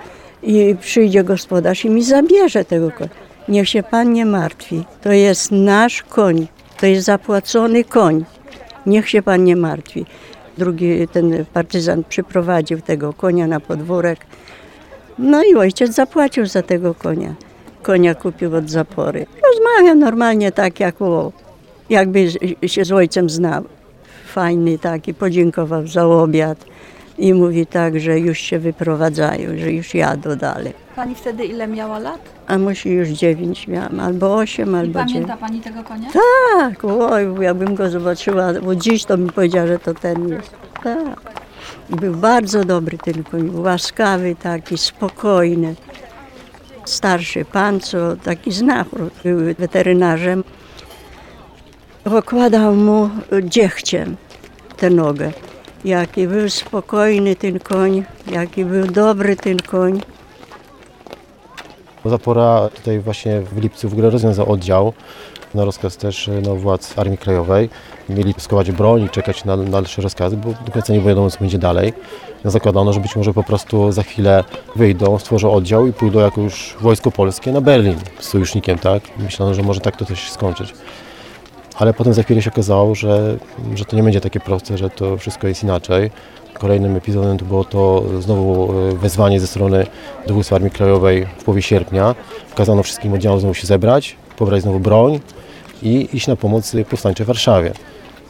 I 0.43 0.75
przyjdzie 0.81 1.23
gospodarz 1.23 1.85
i 1.85 1.89
mi 1.89 2.03
zabierze 2.03 2.65
tego 2.65 2.91
konia. 2.91 3.09
Niech 3.47 3.69
się 3.69 3.83
pan 3.83 4.13
nie 4.13 4.25
martwi, 4.25 4.83
to 5.01 5.11
jest 5.11 5.51
nasz 5.51 6.03
koń, 6.03 6.47
to 6.79 6.85
jest 6.85 7.05
zapłacony 7.05 7.83
koń. 7.83 8.25
Niech 8.85 9.09
się 9.09 9.21
pan 9.21 9.43
nie 9.43 9.55
martwi. 9.55 10.05
Drugi 10.57 11.07
ten 11.07 11.45
partyzant 11.53 12.07
przyprowadził 12.07 12.81
tego 12.81 13.13
konia 13.13 13.47
na 13.47 13.59
podwórek. 13.59 14.19
No 15.19 15.43
i 15.43 15.55
ojciec 15.55 15.91
zapłacił 15.91 16.45
za 16.45 16.61
tego 16.61 16.93
konia. 16.93 17.33
Konia 17.83 18.15
kupił 18.15 18.55
od 18.55 18.69
zapory. 18.69 19.25
Rozmawia 19.53 19.95
normalnie 19.95 20.51
tak, 20.51 20.79
jak 20.79 20.95
jakby 21.89 22.27
się 22.67 22.85
z 22.85 22.91
ojcem 22.91 23.29
znał. 23.29 23.63
Fajny 24.27 24.79
taki, 24.79 25.13
podziękował 25.13 25.87
za 25.87 26.05
obiad 26.05 26.65
i 27.17 27.34
mówi 27.34 27.65
tak, 27.65 27.99
że 27.99 28.19
już 28.19 28.38
się 28.39 28.60
wyprowadzają, 28.60 29.58
że 29.58 29.71
już 29.71 29.93
jadą 29.93 30.36
dalej. 30.36 30.73
Pani 30.95 31.15
wtedy 31.15 31.45
ile 31.45 31.67
miała 31.67 31.99
lat? 31.99 32.19
A 32.47 32.58
musi 32.58 32.89
już 32.89 33.10
dziewięć 33.10 33.67
miałam, 33.67 33.99
albo 33.99 34.36
osiem, 34.36 34.75
I 34.75 34.75
albo 34.75 34.99
dziewięć. 34.99 35.12
pamięta 35.13 35.38
pani 35.38 35.62
tego 35.62 35.84
konia? 35.84 36.10
Tak, 36.60 36.86
oj, 36.86 37.27
jakbym 37.41 37.75
go 37.75 37.89
zobaczyła, 37.89 38.53
bo 38.53 38.75
dziś 38.75 39.06
to 39.06 39.17
mi 39.17 39.32
powiedziała, 39.32 39.67
że 39.67 39.80
to 39.80 39.93
ten 39.93 40.30
jest. 40.30 40.51
Tak. 40.84 41.34
Był 41.89 42.13
bardzo 42.15 42.63
dobry 42.65 42.97
ten 42.97 43.23
koń, 43.23 43.51
łaskawy 43.56 44.36
taki, 44.36 44.77
spokojny. 44.77 45.75
Starszy 46.86 47.45
pan, 47.45 47.80
co 47.80 48.15
taki 48.15 48.51
znachór, 48.51 49.10
był 49.23 49.39
weterynarzem. 49.60 50.43
Okładał 52.06 52.75
mu 52.75 53.10
dziechciem 53.43 54.15
tę 54.77 54.89
nogę. 54.89 55.32
Jaki 55.85 56.27
był 56.27 56.49
spokojny 56.49 57.35
ten 57.35 57.59
koń, 57.59 58.03
jaki 58.31 58.65
był 58.65 58.87
dobry 58.87 59.35
ten 59.35 59.57
koń. 59.57 60.01
Zapora 62.05 62.69
tutaj 62.75 62.99
właśnie 62.99 63.41
w 63.41 63.57
lipcu 63.57 63.89
w 63.89 63.93
ogóle 63.93 64.09
rozwiązał 64.09 64.51
oddział 64.51 64.93
na 65.53 65.65
rozkaz 65.65 65.97
też 65.97 66.29
no, 66.43 66.55
władz 66.55 66.99
Armii 66.99 67.17
Krajowej. 67.17 67.69
Mieli 68.09 68.33
skować 68.37 68.71
broń 68.71 69.03
i 69.03 69.09
czekać 69.09 69.45
na 69.45 69.57
dalsze 69.57 70.01
rozkazy, 70.01 70.37
bo 70.37 70.49
do 70.65 70.71
końca 70.71 70.93
nie 70.93 71.01
wiadomo 71.01 71.29
co 71.29 71.39
będzie 71.39 71.57
dalej. 71.57 71.93
No, 72.43 72.51
zakładano, 72.51 72.93
że 72.93 72.99
być 72.99 73.15
może 73.15 73.33
po 73.33 73.43
prostu 73.43 73.91
za 73.91 74.03
chwilę 74.03 74.43
wyjdą, 74.75 75.19
stworzą 75.19 75.51
oddział 75.51 75.87
i 75.87 75.93
pójdą 75.93 76.19
jako 76.19 76.41
już 76.41 76.75
wojsko 76.81 77.11
polskie 77.11 77.51
na 77.51 77.61
Berlin 77.61 77.95
z 78.19 78.25
sojusznikiem, 78.25 78.79
tak? 78.79 79.03
Myślano, 79.17 79.53
że 79.53 79.63
może 79.63 79.79
tak 79.79 79.95
to 79.95 80.05
coś 80.05 80.31
skończyć. 80.31 80.73
Ale 81.77 81.93
potem 81.93 82.13
za 82.13 82.23
chwilę 82.23 82.41
się 82.41 82.51
okazało, 82.51 82.95
że, 82.95 83.37
że 83.75 83.85
to 83.85 83.95
nie 83.95 84.03
będzie 84.03 84.21
takie 84.21 84.39
proste, 84.39 84.77
że 84.77 84.89
to 84.89 85.17
wszystko 85.17 85.47
jest 85.47 85.63
inaczej. 85.63 86.11
Kolejnym 86.53 86.95
epizodem 86.95 87.37
to 87.37 87.45
było 87.45 87.63
to 87.63 88.03
znowu 88.19 88.73
e, 88.73 88.95
wezwanie 88.95 89.39
ze 89.39 89.47
strony 89.47 89.87
dowództwa 90.27 90.55
Armii 90.55 90.71
Krajowej 90.71 91.25
w 91.37 91.43
połowie 91.43 91.61
sierpnia. 91.61 92.15
Kazano 92.55 92.83
wszystkim 92.83 93.13
oddziałom 93.13 93.39
znowu 93.39 93.53
się 93.53 93.67
zebrać, 93.67 94.15
pobrać 94.37 94.61
znowu 94.61 94.79
broń 94.79 95.19
i 95.83 96.09
iść 96.13 96.27
na 96.27 96.35
pomoc 96.35 96.75
powstańczej 96.89 97.25
Warszawie. 97.25 97.71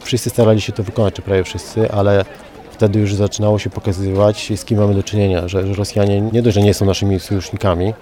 Wszyscy 0.00 0.30
starali 0.30 0.60
się 0.60 0.72
to 0.72 0.82
wykonać, 0.82 1.14
czy 1.14 1.22
prawie 1.22 1.44
wszyscy, 1.44 1.90
ale 1.90 2.24
wtedy 2.70 2.98
już 2.98 3.14
zaczynało 3.14 3.58
się 3.58 3.70
pokazywać, 3.70 4.52
z 4.56 4.64
kim 4.64 4.78
mamy 4.78 4.94
do 4.94 5.02
czynienia, 5.02 5.48
że 5.48 5.62
Rosjanie 5.62 6.20
nie 6.20 6.42
dość, 6.42 6.54
że 6.54 6.62
nie 6.62 6.74
są 6.74 6.86
naszymi 6.86 7.20
sojusznikami, 7.20 7.94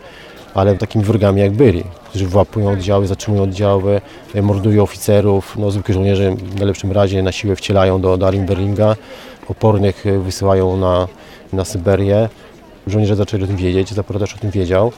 ale 0.57 0.77
takimi 0.77 1.05
wrogami 1.05 1.41
jak 1.41 1.53
byli, 1.53 1.85
którzy 2.09 2.27
włapują 2.27 2.71
oddziały, 2.71 3.07
zatrzymują 3.07 3.43
oddziały, 3.43 4.01
e, 4.35 4.43
mordują 4.43 4.83
oficerów, 4.83 5.57
no, 5.59 5.71
zwykłych 5.71 5.95
żołnierzy 5.95 6.31
w 6.31 6.57
najlepszym 6.57 6.93
razie 6.93 7.23
na 7.23 7.33
siłę 7.33 7.57
wcielają 7.57 8.01
do, 8.01 8.17
do 8.17 8.27
Arimberlinga, 8.27 8.97
opornych 9.49 10.07
e, 10.07 10.19
wysyłają 10.19 10.77
na, 10.77 11.09
na 11.53 11.65
Syberię. 11.65 12.29
Żołnierze 12.87 13.17
zaczęli 13.17 13.45
o 13.45 13.47
tym 13.47 13.57
wiedzieć, 13.57 13.93
Zapora 13.93 14.21
też 14.21 14.35
o 14.35 14.39
tym 14.39 14.51
wiedział. 14.51 14.93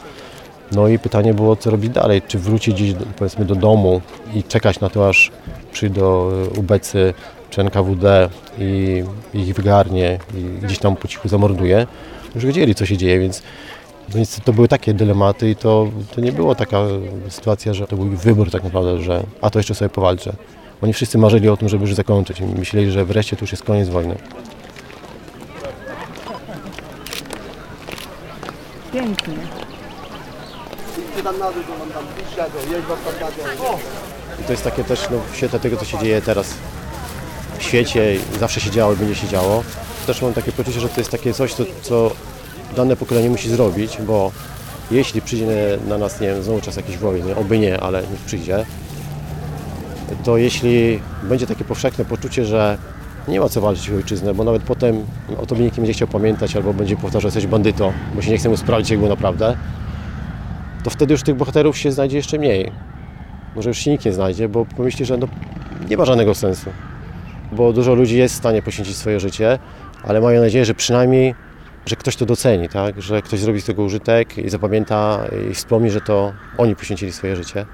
No 0.73 0.89
i 0.89 0.99
pytanie 0.99 1.35
było, 1.35 1.57
co 1.57 1.71
robić 1.71 1.91
dalej, 1.91 2.23
czy 2.29 2.39
wrócić 2.39 2.75
gdzieś 2.75 2.95
powiedzmy 3.17 3.45
do 3.45 3.55
domu 3.55 4.01
i 4.35 4.43
czekać 4.43 4.81
na 4.81 4.91
to, 4.91 5.09
aż 5.09 5.31
przyjdą 5.73 6.31
e, 6.31 6.61
ubecy 6.61 7.15
czy 7.51 7.61
NKWD 7.61 8.29
i 8.59 9.05
ich 9.35 9.55
wygarnie 9.55 10.19
i 10.35 10.67
gdzieś 10.67 10.79
tam 10.79 10.97
po 10.97 11.09
cichu 11.09 11.29
zamorduje. 11.29 11.87
Już 12.35 12.47
wiedzieli, 12.47 12.75
co 12.75 12.87
się 12.87 12.97
dzieje, 12.97 13.21
więc 13.21 13.43
no 14.13 14.19
niestety 14.19 14.47
to 14.47 14.53
były 14.53 14.69
takie 14.69 14.95
dylematy 14.95 15.51
i 15.51 15.57
to, 15.57 15.89
to 16.15 16.21
nie 16.21 16.33
była 16.33 16.55
taka 16.55 16.79
sytuacja, 17.29 17.75
że 17.75 17.87
to 17.87 17.97
był 17.97 18.07
wybór 18.07 18.51
tak 18.51 18.65
naprawdę, 18.65 19.01
że 19.01 19.23
a 19.41 19.51
to 19.51 19.59
jeszcze 19.59 19.75
sobie 19.75 19.89
powalczę. 19.89 20.33
Oni 20.83 20.93
wszyscy 20.93 21.19
marzyli 21.19 21.49
o 21.49 21.57
tym, 21.57 21.69
żeby 21.69 21.85
już 21.85 21.95
zakończyć. 21.95 22.41
Myśleli, 22.41 22.91
że 22.91 23.05
wreszcie 23.05 23.37
to 23.37 23.43
już 23.43 23.53
jest 23.53 23.65
koniec 23.65 23.89
wojny. 23.89 24.17
Pięknie. 28.93 29.35
I 34.41 34.45
to 34.45 34.53
jest 34.53 34.65
takie 34.65 34.85
też 34.85 35.11
no, 35.11 35.19
w 35.33 35.37
świetle 35.37 35.61
tego, 35.61 35.77
co 35.77 35.85
się 35.85 35.99
dzieje 35.99 36.23
teraz 36.23 36.55
w 37.59 37.63
świecie 37.63 38.17
zawsze 38.41 38.61
się 38.61 38.71
działo 38.71 38.93
i 38.93 38.97
będzie 38.97 39.15
się 39.15 39.29
działo. 39.29 39.65
Też 40.07 40.23
mam 40.23 40.33
takie 40.35 40.53
poczucie, 40.53 40.81
że 40.81 40.89
to 40.89 41.01
jest 41.01 41.11
takie 41.11 41.35
coś, 41.35 41.55
co, 41.55 41.65
co 41.83 42.11
dane 42.77 42.97
pokolenie 42.97 43.31
musi 43.31 43.51
zrobić, 43.51 43.99
bo 44.07 44.33
jeśli 44.91 45.23
przyjdzie 45.23 45.79
na 45.89 45.99
nas, 45.99 46.21
nie 46.21 46.27
wiem, 46.27 46.43
znowu 46.43 46.61
czas 46.61 46.77
jakiejś 46.77 46.99
wojny, 46.99 47.37
oby 47.37 47.59
nie, 47.59 47.81
ale 47.81 48.01
niech 48.01 48.21
przyjdzie, 48.21 48.65
to 50.25 50.37
jeśli 50.37 51.01
będzie 51.23 51.47
takie 51.47 51.65
powszechne 51.65 52.05
poczucie, 52.05 52.45
że 52.45 52.79
nie 53.29 53.41
ma 53.41 53.49
co 53.49 53.61
walczyć 53.61 53.91
o 53.91 53.95
ojczyznę, 53.95 54.35
bo 54.35 54.45
nawet 54.45 54.63
potem 54.63 55.05
o 55.43 55.47
tobie 55.47 55.65
nikt 55.65 55.77
nie 55.77 55.81
będzie 55.81 55.93
chciał 55.93 56.09
pamiętać 56.09 56.57
albo 56.57 56.75
będzie 56.75 56.97
powtarzał, 56.97 57.29
jesteś 57.29 57.47
bandytą, 57.47 57.93
bo 58.15 58.23
się 58.23 58.31
nie 58.31 58.39
chce 58.39 58.49
mu 58.49 58.57
sprawdzić, 58.57 58.91
jak 58.91 58.99
było 58.99 59.11
naprawdę, 59.11 59.57
to 60.85 60.91
wtedy 60.91 61.15
już 61.15 61.23
tych 61.23 61.35
bohaterów 61.35 61.79
się 61.79 61.93
znajdzie 61.93 62.17
jeszcze 62.17 62.39
mniej. 62.39 62.73
Może 63.57 63.71
już 63.71 63.79
się 63.79 63.91
nikt 63.91 64.05
nie 64.05 64.13
znajdzie, 64.13 64.49
bo 64.49 64.65
pomyśli, 64.65 65.05
że 65.05 65.17
no, 65.17 65.29
nie 65.91 65.97
ma 65.97 66.05
żadnego 66.05 66.35
sensu. 66.35 66.71
Bo 67.53 67.73
dużo 67.73 67.95
ludzi 67.95 68.19
jest 68.19 68.35
w 68.35 68.39
stanie 68.39 68.63
poświęcić 68.63 68.97
swoje 68.97 69.21
życie, 69.21 69.59
ale 70.05 70.21
mają 70.21 70.41
nadzieję, 70.43 70.65
że 70.65 70.75
przynajmniej, 70.75 71.35
że 71.87 71.97
ktoś 71.97 72.17
to 72.17 72.27
doceni, 72.27 72.69
tak? 72.69 73.03
że 73.03 73.23
ktoś 73.23 73.41
zrobi 73.41 73.61
z 73.61 73.65
tego 73.65 73.83
użytek 73.83 74.39
i 74.39 74.51
zapamięta 74.51 75.25
i 75.51 75.55
wspomni, 75.55 75.91
że 75.91 76.01
to 76.01 76.33
oni 76.59 76.77
poświęcili 76.77 77.13
swoje 77.13 77.37
życie. 77.37 77.67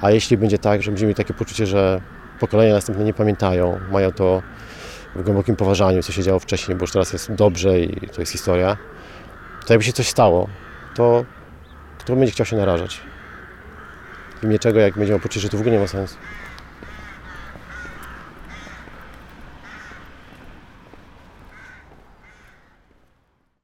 A 0.00 0.10
jeśli 0.10 0.36
będzie 0.36 0.58
tak, 0.58 0.82
że 0.82 0.90
będziemy 0.90 1.08
mieli 1.08 1.16
takie 1.16 1.34
poczucie, 1.34 1.66
że 1.66 2.00
pokolenia 2.40 2.74
następne 2.74 3.04
nie 3.04 3.14
pamiętają, 3.14 3.80
mają 3.90 4.12
to 4.12 4.42
w 5.14 5.22
głębokim 5.22 5.56
poważaniu, 5.56 6.02
co 6.02 6.12
się 6.12 6.22
działo 6.22 6.38
wcześniej, 6.38 6.76
bo 6.76 6.82
już 6.82 6.92
teraz 6.92 7.12
jest 7.12 7.32
dobrze 7.32 7.80
i 7.80 8.08
to 8.08 8.22
jest 8.22 8.32
historia, 8.32 8.76
to 9.66 9.72
jakby 9.72 9.84
się 9.84 9.92
coś 9.92 10.08
stało, 10.08 10.48
to 10.94 11.24
kto 11.98 12.16
będzie 12.16 12.32
chciał 12.32 12.46
się 12.46 12.56
narażać? 12.56 13.00
Imię 14.42 14.58
czego, 14.58 14.80
jak 14.80 14.98
będziemy 14.98 15.20
poczuć, 15.20 15.42
że 15.42 15.48
to 15.48 15.56
w 15.56 15.60
ogóle 15.60 15.74
nie 15.74 15.80
ma 15.80 15.86
sensu. 15.86 16.16